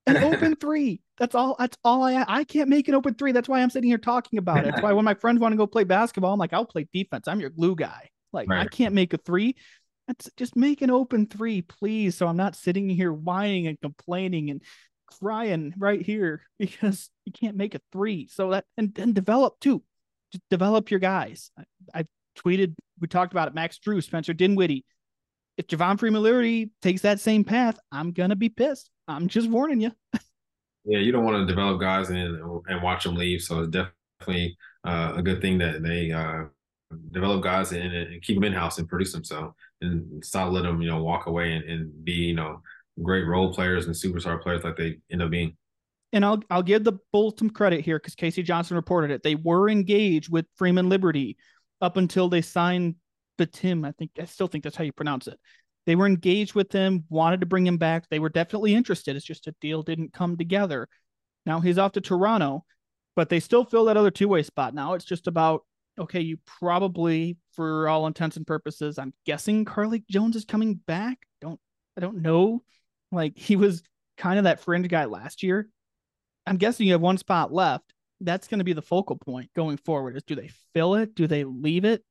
An 0.07 0.17
open 0.17 0.55
three. 0.55 1.01
That's 1.17 1.35
all. 1.35 1.55
That's 1.59 1.77
all 1.83 2.01
I. 2.03 2.23
I 2.27 2.43
can't 2.43 2.69
make 2.69 2.87
an 2.87 2.95
open 2.95 3.13
three. 3.13 3.33
That's 3.33 3.49
why 3.49 3.61
I'm 3.61 3.69
sitting 3.69 3.89
here 3.89 3.97
talking 3.97 4.39
about 4.39 4.59
it. 4.59 4.71
That's 4.71 4.81
why 4.83 4.93
when 4.93 5.05
my 5.05 5.13
friends 5.13 5.39
want 5.39 5.51
to 5.51 5.57
go 5.57 5.67
play 5.67 5.83
basketball, 5.83 6.33
I'm 6.33 6.39
like, 6.39 6.53
I'll 6.53 6.65
play 6.65 6.87
defense. 6.91 7.27
I'm 7.27 7.39
your 7.39 7.49
glue 7.49 7.75
guy. 7.75 8.09
Like 8.33 8.49
I 8.49 8.65
can't 8.65 8.93
make 8.93 9.13
a 9.13 9.17
three. 9.17 9.55
That's 10.07 10.29
just 10.37 10.55
make 10.55 10.81
an 10.81 10.89
open 10.89 11.27
three, 11.27 11.61
please. 11.61 12.15
So 12.15 12.27
I'm 12.27 12.37
not 12.37 12.55
sitting 12.55 12.89
here 12.89 13.11
whining 13.11 13.67
and 13.67 13.79
complaining 13.81 14.49
and 14.49 14.61
crying 15.19 15.73
right 15.77 16.01
here 16.01 16.41
because 16.59 17.09
you 17.25 17.31
can't 17.31 17.57
make 17.57 17.75
a 17.75 17.81
three. 17.91 18.27
So 18.27 18.51
that 18.51 18.65
and 18.77 18.93
then 18.93 19.13
develop 19.13 19.59
too. 19.59 19.83
Just 20.31 20.43
develop 20.49 20.91
your 20.91 20.99
guys. 20.99 21.51
I, 21.57 21.99
I 21.99 22.05
tweeted. 22.37 22.75
We 22.99 23.07
talked 23.07 23.33
about 23.33 23.47
it. 23.47 23.53
Max 23.55 23.77
Drew, 23.77 24.01
Spencer 24.01 24.33
Dinwiddie. 24.33 24.85
If 25.57 25.67
Javon 25.67 25.99
Freeman 25.99 26.21
Liberty 26.21 26.71
takes 26.81 27.01
that 27.01 27.19
same 27.19 27.43
path, 27.43 27.79
I'm 27.91 28.11
gonna 28.11 28.35
be 28.35 28.49
pissed. 28.49 28.89
I'm 29.07 29.27
just 29.27 29.49
warning 29.49 29.81
you. 29.81 29.91
Yeah, 30.89 30.99
you 30.99 31.11
don't 31.11 31.25
want 31.25 31.35
to 31.35 31.53
develop 31.53 31.81
guys 31.81 32.09
and 32.09 32.39
and 32.67 32.81
watch 32.81 33.03
them 33.03 33.15
leave. 33.15 33.41
So 33.41 33.59
it's 33.59 33.71
definitely 33.71 34.57
uh, 34.85 35.15
a 35.17 35.21
good 35.21 35.41
thing 35.41 35.57
that 35.57 35.83
they 35.83 36.13
uh, 36.13 36.45
develop 37.11 37.43
guys 37.43 37.71
and, 37.71 37.93
and 37.93 38.21
keep 38.21 38.35
them 38.35 38.43
in 38.45 38.53
house 38.53 38.77
and 38.77 38.87
produce 38.87 39.11
them. 39.11 39.23
So 39.23 39.53
and 39.81 40.23
stop 40.23 40.51
letting 40.51 40.71
them 40.71 40.81
you 40.81 40.89
know 40.89 41.03
walk 41.03 41.27
away 41.27 41.53
and, 41.53 41.63
and 41.69 42.05
be 42.05 42.13
you 42.13 42.35
know 42.35 42.61
great 43.01 43.25
role 43.27 43.53
players 43.53 43.85
and 43.85 43.95
superstar 43.95 44.41
players 44.41 44.63
like 44.63 44.75
they 44.77 44.97
end 45.11 45.21
up 45.21 45.29
being. 45.29 45.55
and 46.13 46.25
I'll 46.25 46.41
I'll 46.49 46.63
give 46.63 46.83
the 46.83 46.99
Bulls 47.11 47.35
some 47.37 47.49
credit 47.49 47.81
here 47.85 47.99
because 47.99 48.15
K.C. 48.15 48.41
Johnson 48.43 48.75
reported 48.75 49.11
it. 49.11 49.23
They 49.23 49.35
were 49.35 49.69
engaged 49.69 50.31
with 50.31 50.45
Freeman 50.55 50.89
Liberty 50.89 51.37
up 51.81 51.97
until 51.97 52.29
they 52.29 52.41
signed 52.41 52.95
Batim. 53.37 53.85
I 53.85 53.91
think 53.91 54.11
I 54.19 54.25
still 54.25 54.47
think 54.47 54.63
that's 54.63 54.75
how 54.75 54.83
you 54.83 54.93
pronounce 54.93 55.27
it. 55.27 55.39
They 55.85 55.95
were 55.95 56.07
engaged 56.07 56.53
with 56.55 56.71
him, 56.71 57.05
wanted 57.09 57.39
to 57.41 57.45
bring 57.45 57.65
him 57.65 57.77
back. 57.77 58.09
They 58.09 58.19
were 58.19 58.29
definitely 58.29 58.75
interested. 58.75 59.15
It's 59.15 59.25
just 59.25 59.47
a 59.47 59.55
deal 59.61 59.83
didn't 59.83 60.13
come 60.13 60.35
together. 60.37 60.87
Now 61.45 61.59
he's 61.61 61.77
off 61.77 61.93
to 61.93 62.01
Toronto, 62.01 62.65
but 63.15 63.29
they 63.29 63.39
still 63.39 63.63
fill 63.63 63.85
that 63.85 63.95
other 63.97 64.11
two 64.11 64.27
way 64.27 64.43
spot. 64.43 64.73
Now 64.73 64.95
it's 64.95 65.05
just 65.05 65.27
about 65.27 65.63
okay. 65.99 66.21
You 66.21 66.37
probably, 66.45 67.37
for 67.53 67.87
all 67.87 68.07
intents 68.07 68.37
and 68.37 68.47
purposes, 68.47 68.97
I'm 68.97 69.13
guessing 69.25 69.65
Carlik 69.65 70.07
Jones 70.09 70.35
is 70.35 70.45
coming 70.45 70.75
back. 70.75 71.19
Don't 71.41 71.59
I 71.97 72.01
don't 72.01 72.21
know. 72.21 72.63
Like 73.11 73.37
he 73.37 73.55
was 73.55 73.83
kind 74.17 74.37
of 74.37 74.45
that 74.45 74.59
fringe 74.59 74.87
guy 74.87 75.05
last 75.05 75.43
year. 75.43 75.69
I'm 76.45 76.57
guessing 76.57 76.87
you 76.87 76.93
have 76.93 77.01
one 77.01 77.17
spot 77.17 77.53
left. 77.53 77.93
That's 78.21 78.47
going 78.47 78.59
to 78.59 78.63
be 78.63 78.73
the 78.73 78.81
focal 78.81 79.17
point 79.17 79.49
going 79.55 79.77
forward. 79.77 80.15
Is 80.15 80.23
do 80.23 80.35
they 80.35 80.49
fill 80.73 80.95
it? 80.95 81.13
Do 81.15 81.27
they 81.27 81.43
leave 81.43 81.85
it? 81.85 82.03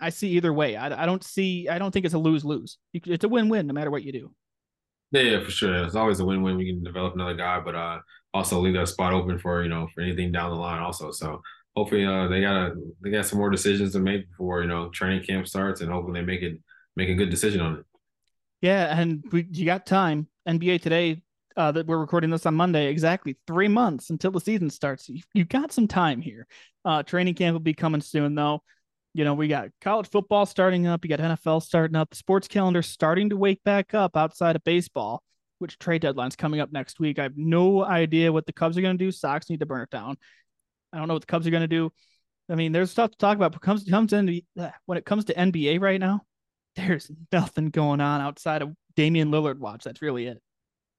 I 0.00 0.10
see 0.10 0.30
either 0.30 0.52
way. 0.52 0.76
I, 0.76 1.04
I 1.04 1.06
don't 1.06 1.22
see. 1.22 1.68
I 1.68 1.78
don't 1.78 1.92
think 1.92 2.04
it's 2.04 2.14
a 2.14 2.18
lose 2.18 2.44
lose. 2.44 2.78
It's 2.92 3.24
a 3.24 3.28
win 3.28 3.48
win 3.48 3.66
no 3.66 3.72
matter 3.72 3.90
what 3.90 4.02
you 4.02 4.12
do. 4.12 4.32
Yeah, 5.12 5.22
yeah, 5.22 5.44
for 5.44 5.50
sure. 5.50 5.84
It's 5.84 5.94
always 5.94 6.20
a 6.20 6.24
win 6.24 6.42
win. 6.42 6.58
You 6.58 6.74
can 6.74 6.82
develop 6.82 7.14
another 7.14 7.34
guy, 7.34 7.60
but 7.60 7.74
uh, 7.74 8.00
also 8.34 8.58
leave 8.58 8.74
that 8.74 8.88
spot 8.88 9.12
open 9.12 9.38
for 9.38 9.62
you 9.62 9.68
know 9.68 9.88
for 9.94 10.00
anything 10.00 10.32
down 10.32 10.50
the 10.50 10.56
line. 10.56 10.82
Also, 10.82 11.12
so 11.12 11.40
hopefully 11.76 12.04
uh, 12.04 12.28
they 12.28 12.40
got 12.40 12.56
a, 12.56 12.74
they 13.02 13.10
got 13.10 13.26
some 13.26 13.38
more 13.38 13.50
decisions 13.50 13.92
to 13.92 14.00
make 14.00 14.28
before 14.28 14.62
you 14.62 14.68
know 14.68 14.88
training 14.90 15.24
camp 15.24 15.46
starts, 15.46 15.80
and 15.80 15.90
hopefully 15.90 16.20
they 16.20 16.26
make 16.26 16.42
it 16.42 16.60
make 16.96 17.08
a 17.08 17.14
good 17.14 17.30
decision 17.30 17.60
on 17.60 17.78
it. 17.78 17.84
Yeah, 18.60 18.98
and 18.98 19.24
we, 19.32 19.46
you 19.50 19.64
got 19.66 19.86
time. 19.86 20.28
NBA 20.48 20.80
today. 20.82 21.22
Uh, 21.54 21.70
that 21.70 21.86
we're 21.86 21.98
recording 21.98 22.30
this 22.30 22.46
on 22.46 22.54
Monday. 22.54 22.86
Exactly 22.86 23.36
three 23.46 23.68
months 23.68 24.08
until 24.08 24.30
the 24.30 24.40
season 24.40 24.70
starts. 24.70 25.06
You, 25.10 25.20
you 25.34 25.44
got 25.44 25.70
some 25.70 25.86
time 25.86 26.22
here. 26.22 26.46
Uh, 26.82 27.02
training 27.02 27.34
camp 27.34 27.52
will 27.52 27.60
be 27.60 27.74
coming 27.74 28.00
soon, 28.00 28.34
though. 28.34 28.62
You 29.12 29.24
know, 29.24 29.34
we 29.34 29.48
got 29.48 29.68
college 29.82 30.08
football 30.08 30.46
starting 30.46 30.86
up. 30.86 31.04
You 31.04 31.10
got 31.14 31.20
NFL 31.20 31.62
starting 31.62 31.94
up. 31.94 32.08
The 32.08 32.16
sports 32.16 32.48
calendar 32.48 32.80
starting 32.80 33.28
to 33.28 33.36
wake 33.36 33.62
back 33.64 33.92
up 33.92 34.16
outside 34.16 34.56
of 34.56 34.64
baseball, 34.64 35.22
which 35.58 35.78
trade 35.78 36.00
deadline's 36.00 36.36
coming 36.36 36.60
up 36.60 36.72
next 36.72 36.98
week. 36.98 37.18
I 37.18 37.24
have 37.24 37.36
no 37.36 37.84
idea 37.84 38.32
what 38.32 38.46
the 38.46 38.54
Cubs 38.54 38.78
are 38.78 38.82
going 38.82 38.96
to 38.96 39.04
do. 39.04 39.12
Sox 39.12 39.50
need 39.50 39.60
to 39.60 39.66
burn 39.66 39.82
it 39.82 39.90
down. 39.90 40.16
I 40.92 40.98
don't 40.98 41.08
know 41.08 41.14
what 41.14 41.22
the 41.22 41.26
Cubs 41.26 41.46
are 41.46 41.50
going 41.50 41.62
to 41.62 41.68
do. 41.68 41.92
I 42.48 42.54
mean, 42.54 42.72
there's 42.72 42.90
stuff 42.90 43.10
to 43.12 43.18
talk 43.18 43.36
about. 43.36 43.52
But 43.52 43.62
comes 43.62 43.84
comes 43.84 44.12
into 44.12 44.42
when 44.86 44.98
it 44.98 45.04
comes 45.04 45.26
to 45.26 45.34
NBA 45.34 45.80
right 45.80 46.00
now, 46.00 46.22
there's 46.76 47.10
nothing 47.32 47.70
going 47.70 48.00
on 48.00 48.20
outside 48.20 48.62
of 48.62 48.74
Damian 48.96 49.30
Lillard 49.30 49.58
watch. 49.58 49.84
That's 49.84 50.02
really 50.02 50.26
it. 50.26 50.42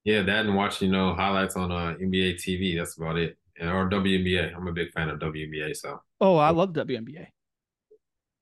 Yeah, 0.03 0.21
that 0.23 0.45
and 0.45 0.55
watch 0.55 0.81
you 0.81 0.89
know 0.89 1.13
highlights 1.13 1.55
on 1.55 1.71
uh, 1.71 1.95
NBA 1.99 2.35
TV. 2.35 2.77
That's 2.77 2.97
about 2.97 3.17
it. 3.17 3.37
And, 3.59 3.69
or 3.69 3.89
WNBA. 3.89 4.55
I'm 4.55 4.67
a 4.67 4.73
big 4.73 4.91
fan 4.91 5.09
of 5.09 5.19
WNBA. 5.19 5.75
So 5.75 6.01
Oh, 6.19 6.37
I 6.37 6.49
love 6.51 6.73
WNBA. 6.73 7.27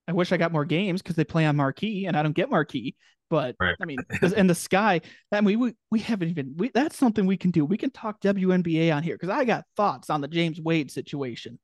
I 0.08 0.14
wish 0.14 0.32
I 0.32 0.38
got 0.38 0.52
more 0.52 0.66
games 0.66 1.02
because 1.02 1.16
they 1.16 1.24
play 1.24 1.46
on 1.46 1.56
marquee 1.56 2.06
and 2.06 2.18
I 2.18 2.24
don't 2.24 2.36
get 2.36 2.50
marquee. 2.50 2.96
But 3.32 3.56
Right. 3.62 3.76
I 3.82 3.86
mean, 3.86 3.98
and 4.36 4.50
the 4.50 4.54
sky. 4.54 5.00
I 5.32 5.40
mean, 5.40 5.58
we 5.58 5.74
we 5.90 6.00
haven't 6.00 6.30
even. 6.30 6.54
We, 6.58 6.70
that's 6.74 6.98
something 6.98 7.26
we 7.26 7.38
can 7.38 7.50
do. 7.50 7.64
We 7.64 7.78
can 7.78 7.90
talk 7.90 8.20
WNBA 8.20 8.94
on 8.94 9.04
here 9.04 9.16
because 9.16 9.30
I 9.30 9.46
got 9.46 9.64
thoughts 9.78 10.10
on 10.10 10.20
the 10.20 10.28
James 10.28 10.60
Wade 10.60 10.92
situation. 10.92 11.58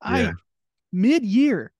I 0.00 0.32
mid 0.90 1.22
year. 1.22 1.70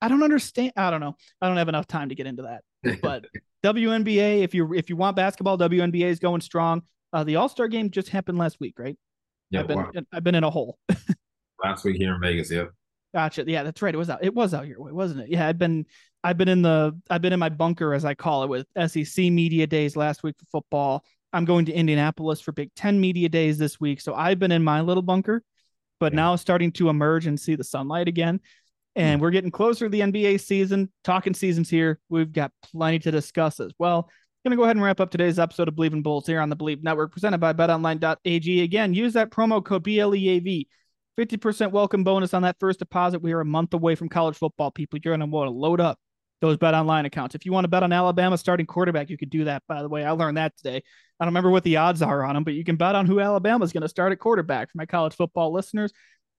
I 0.00 0.08
don't 0.08 0.22
understand. 0.22 0.72
I 0.76 0.90
don't 0.90 1.00
know. 1.00 1.14
I 1.42 1.48
don't 1.48 1.58
have 1.58 1.68
enough 1.68 1.86
time 1.86 2.08
to 2.08 2.14
get 2.14 2.26
into 2.26 2.42
that. 2.42 2.62
But 3.02 3.26
WNBA, 3.62 4.42
if 4.42 4.54
you 4.54 4.72
if 4.72 4.88
you 4.88 4.96
want 4.96 5.14
basketball, 5.14 5.58
WNBA 5.58 6.06
is 6.06 6.18
going 6.18 6.40
strong. 6.40 6.82
Uh, 7.12 7.22
the 7.22 7.36
All 7.36 7.50
Star 7.50 7.68
game 7.68 7.90
just 7.90 8.08
happened 8.08 8.38
last 8.38 8.58
week, 8.60 8.78
right? 8.78 8.96
Yeah, 9.50 9.60
I've 9.60 9.68
been 9.68 9.76
wow. 9.76 9.90
I've 10.10 10.24
been 10.24 10.34
in 10.34 10.44
a 10.44 10.50
hole. 10.50 10.78
last 11.62 11.84
week 11.84 11.96
here 11.96 12.14
in 12.14 12.20
Vegas. 12.20 12.50
Yep. 12.50 12.70
Gotcha. 13.14 13.44
Yeah, 13.46 13.62
that's 13.62 13.82
right. 13.82 13.94
It 13.94 13.98
was 13.98 14.08
out. 14.08 14.24
It 14.24 14.34
was 14.34 14.54
out 14.54 14.66
your 14.66 14.80
way, 14.80 14.92
wasn't 14.92 15.20
it? 15.20 15.28
Yeah, 15.28 15.46
I've 15.46 15.58
been 15.58 15.84
I've 16.24 16.38
been 16.38 16.48
in 16.48 16.62
the 16.62 16.98
I've 17.10 17.20
been 17.20 17.34
in 17.34 17.38
my 17.38 17.50
bunker 17.50 17.92
as 17.92 18.06
I 18.06 18.14
call 18.14 18.44
it 18.44 18.48
with 18.48 18.66
SEC 18.90 19.24
media 19.26 19.66
days 19.66 19.94
last 19.94 20.22
week 20.22 20.36
for 20.38 20.46
football. 20.46 21.04
I'm 21.34 21.44
going 21.44 21.66
to 21.66 21.72
Indianapolis 21.72 22.40
for 22.40 22.52
Big 22.52 22.70
10 22.74 22.98
media 22.98 23.28
days 23.28 23.58
this 23.58 23.78
week. 23.78 24.00
So 24.00 24.14
I've 24.14 24.38
been 24.38 24.52
in 24.52 24.64
my 24.64 24.80
little 24.80 25.02
bunker, 25.02 25.42
but 26.00 26.12
Yeah. 26.12 26.16
now 26.16 26.36
starting 26.36 26.72
to 26.72 26.88
emerge 26.88 27.26
and 27.26 27.38
see 27.38 27.56
the 27.56 27.64
sunlight 27.64 28.08
again. 28.08 28.40
And 28.96 29.18
hmm. 29.18 29.22
we're 29.22 29.32
getting 29.32 29.50
closer 29.50 29.84
to 29.84 29.90
the 29.90 30.00
NBA 30.00 30.38
season. 30.38 30.90
Talking 31.02 31.34
seasons 31.34 31.68
here. 31.68 32.00
We've 32.08 32.32
got 32.32 32.52
plenty 32.62 33.00
to 33.00 33.10
discuss 33.10 33.60
as 33.60 33.72
well. 33.78 34.08
Gonna 34.44 34.56
go 34.56 34.64
ahead 34.64 34.76
and 34.76 34.84
wrap 34.84 35.00
up 35.00 35.10
today's 35.10 35.38
episode 35.38 35.68
of 35.68 35.74
Bleav 35.74 35.92
in 35.92 36.02
Bulls 36.02 36.26
here 36.26 36.40
on 36.40 36.48
the 36.48 36.56
Bleav 36.56 36.82
Network, 36.82 37.12
presented 37.12 37.38
by 37.38 37.52
BetOnline.ag. 37.52 38.62
Again, 38.62 38.94
use 38.94 39.12
that 39.12 39.30
promo 39.30 39.62
code 39.62 39.84
BLEAV 39.84 40.66
50% 41.18 41.70
welcome 41.70 42.02
bonus 42.02 42.34
on 42.34 42.42
that 42.42 42.56
first 42.58 42.78
deposit. 42.78 43.20
We 43.20 43.32
are 43.32 43.40
a 43.40 43.44
month 43.44 43.74
away 43.74 43.94
from 43.94 44.08
college 44.08 44.36
football, 44.36 44.70
people. 44.70 44.98
You're 45.02 45.12
going 45.16 45.20
to 45.20 45.26
want 45.26 45.48
to 45.48 45.52
load 45.52 45.80
up 45.80 45.98
those 46.44 46.56
bet 46.58 46.74
online 46.74 47.06
accounts. 47.06 47.34
If 47.34 47.46
you 47.46 47.52
want 47.52 47.64
to 47.64 47.68
bet 47.68 47.82
on 47.82 47.92
Alabama 47.92 48.36
starting 48.36 48.66
quarterback, 48.66 49.10
you 49.10 49.16
could 49.16 49.30
do 49.30 49.44
that, 49.44 49.62
by 49.66 49.82
the 49.82 49.88
way. 49.88 50.04
I 50.04 50.10
learned 50.10 50.36
that 50.36 50.56
today. 50.56 50.76
I 51.18 51.24
don't 51.24 51.30
remember 51.30 51.50
what 51.50 51.64
the 51.64 51.76
odds 51.76 52.02
are 52.02 52.24
on 52.24 52.34
them, 52.34 52.44
but 52.44 52.54
you 52.54 52.64
can 52.64 52.76
bet 52.76 52.94
on 52.94 53.06
who 53.06 53.20
Alabama 53.20 53.64
is 53.64 53.72
going 53.72 53.82
to 53.82 53.88
start 53.88 54.12
at 54.12 54.18
quarterback 54.18 54.70
for 54.70 54.78
my 54.78 54.86
college 54.86 55.14
football 55.14 55.52
listeners. 55.52 55.92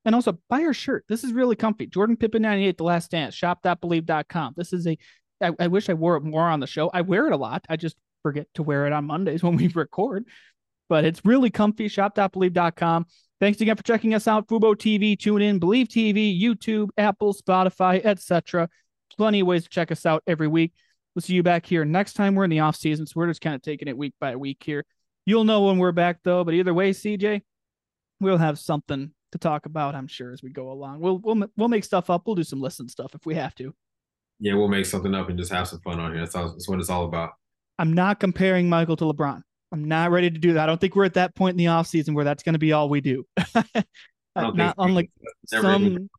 And 0.03 0.13
also 0.13 0.37
buy 0.49 0.59
your 0.59 0.73
shirt. 0.73 1.05
This 1.09 1.23
is 1.23 1.33
really 1.33 1.55
comfy. 1.55 1.87
Jordan 1.87 2.17
Pippen 2.17 2.43
98, 2.43 2.77
The 2.77 2.83
Last 2.83 3.09
Dance, 3.09 3.33
shop.bleav.com. 3.33 4.53
This 4.55 4.71
is 4.71 4.85
a, 4.85 4.97
I, 5.41 5.51
I 5.59 5.67
wish 5.67 5.89
I 5.89 5.93
wore 5.93 6.17
it 6.17 6.23
more 6.23 6.47
on 6.47 6.59
the 6.59 6.67
show. 6.67 6.91
I 6.93 7.01
wear 7.01 7.25
it 7.25 7.33
a 7.33 7.37
lot. 7.37 7.65
I 7.67 7.75
just 7.75 7.95
forget 8.21 8.47
to 8.55 8.63
wear 8.63 8.85
it 8.85 8.93
on 8.93 9.05
Mondays 9.05 9.41
when 9.43 9.55
we 9.55 9.67
record, 9.69 10.25
but 10.89 11.05
it's 11.05 11.25
really 11.25 11.49
comfy. 11.49 11.87
Shop.bleav.com. 11.87 13.07
Thanks 13.41 13.59
again 13.59 13.75
for 13.75 13.83
checking 13.83 14.13
us 14.13 14.27
out. 14.27 14.47
Fubo 14.47 14.75
TV, 14.75 15.17
tune 15.17 15.41
in, 15.41 15.59
Bleav 15.59 15.87
TV, 15.87 16.39
YouTube, 16.39 16.89
Apple, 16.97 17.33
Spotify, 17.33 18.03
etc. 18.05 18.69
Plenty 19.17 19.41
of 19.41 19.47
ways 19.47 19.63
to 19.63 19.69
check 19.69 19.91
us 19.91 20.05
out 20.05 20.23
every 20.27 20.47
week. 20.47 20.73
We'll 21.13 21.21
see 21.21 21.33
you 21.33 21.43
back 21.43 21.65
here 21.65 21.85
next 21.85 22.13
time. 22.13 22.35
We're 22.35 22.43
in 22.43 22.49
the 22.49 22.59
off 22.59 22.75
season, 22.75 23.05
so 23.05 23.13
we're 23.15 23.27
just 23.27 23.41
kind 23.41 23.55
of 23.55 23.61
taking 23.61 23.87
it 23.87 23.97
week 23.97 24.13
by 24.19 24.35
week 24.35 24.61
here. 24.63 24.85
You'll 25.25 25.45
know 25.45 25.61
when 25.61 25.77
we're 25.77 25.91
back 25.91 26.19
though. 26.23 26.43
But 26.43 26.53
either 26.55 26.73
way, 26.73 26.91
CJ, 26.91 27.41
we'll 28.19 28.37
have 28.37 28.59
something 28.59 29.11
to 29.31 29.37
talk 29.37 29.65
about. 29.65 29.95
I'm 29.95 30.07
sure 30.07 30.31
as 30.31 30.43
we 30.43 30.51
go 30.51 30.71
along. 30.71 30.99
We'll 30.99 31.19
we'll 31.19 31.47
we'll 31.55 31.69
make 31.69 31.83
stuff 31.83 32.09
up. 32.09 32.23
We'll 32.25 32.35
do 32.35 32.43
some 32.43 32.61
listen 32.61 32.89
stuff 32.89 33.15
if 33.15 33.25
we 33.25 33.35
have 33.35 33.55
to. 33.55 33.73
Yeah, 34.39 34.55
we'll 34.55 34.67
make 34.67 34.85
something 34.85 35.15
up 35.15 35.29
and 35.29 35.39
just 35.39 35.51
have 35.51 35.67
some 35.67 35.79
fun 35.79 35.99
on 35.99 36.11
here. 36.11 36.19
That's, 36.19 36.35
all, 36.35 36.49
that's 36.49 36.67
what 36.67 36.79
it's 36.79 36.89
all 36.89 37.05
about. 37.05 37.31
I'm 37.79 37.93
not 37.93 38.19
comparing 38.19 38.67
Michael 38.67 38.97
to 38.97 39.05
LeBron. 39.05 39.41
I'm 39.71 39.85
not 39.85 40.11
ready 40.11 40.29
to 40.29 40.37
do 40.37 40.53
that. 40.53 40.63
I 40.63 40.65
don't 40.65 40.79
think 40.79 40.95
we're 40.95 41.05
at 41.05 41.13
that 41.15 41.35
point 41.35 41.53
in 41.53 41.57
the 41.57 41.65
offseason 41.65 42.13
where 42.13 42.25
that's 42.25 42.43
going 42.43 42.53
to 42.53 42.59
be 42.59 42.73
all 42.73 42.89
we 42.89 43.01
do. 43.01 43.25
Not 44.35 44.75
unlike 44.77 45.11
some 45.47 46.09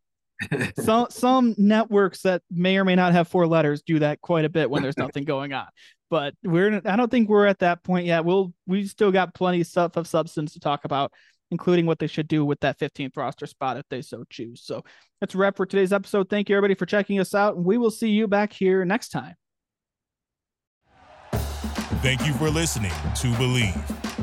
some 0.81 1.07
some 1.11 1.55
networks 1.59 2.23
that 2.23 2.43
may 2.51 2.77
or 2.77 2.85
may 2.85 2.95
not 2.95 3.13
have 3.13 3.29
four 3.29 3.47
letters 3.47 3.83
do 3.83 3.99
that 4.01 4.21
quite 4.21 4.45
a 4.45 4.49
bit 4.49 4.71
when 4.71 4.83
there's 4.83 4.99
nothing 4.99 5.25
going 5.27 5.53
on. 5.53 5.67
But 6.11 6.35
we're 6.45 6.81
I 6.85 6.97
don't 6.97 7.11
think 7.11 7.29
we're 7.29 7.47
at 7.47 7.61
that 7.61 7.83
point 7.83 8.07
yet. 8.07 8.25
We'll 8.25 8.53
we 8.67 8.87
still 8.87 9.11
got 9.11 9.35
plenty 9.35 9.61
of 9.61 9.67
stuff 9.67 9.97
of 9.97 10.07
substance 10.07 10.53
to 10.53 10.61
talk 10.61 10.85
about, 10.85 11.13
including 11.51 11.87
what 11.87 11.99
they 11.99 12.07
should 12.07 12.29
do 12.29 12.45
with 12.45 12.61
that 12.61 12.79
15th 12.79 13.17
roster 13.17 13.47
spot 13.47 13.77
if 13.77 13.85
they 13.91 14.03
so 14.03 14.25
choose. 14.31 14.63
So 14.65 14.85
that's 15.21 15.35
a 15.35 15.39
wrap 15.39 15.57
for 15.57 15.67
today's 15.67 15.93
episode. 15.93 16.29
Thank 16.29 16.49
you 16.49 16.57
everybody 16.57 16.75
for 16.75 16.87
checking 16.87 17.19
us 17.19 17.35
out, 17.35 17.57
and 17.57 17.65
we 17.65 17.79
will 17.79 17.91
see 17.91 18.11
you 18.11 18.29
back 18.29 18.53
here 18.53 18.85
next 18.85 19.09
time. 19.09 19.35
Thank 22.03 22.27
you 22.27 22.35
for 22.35 22.51
listening 22.51 22.91
to 22.91 23.29
Bleav. 23.33 24.06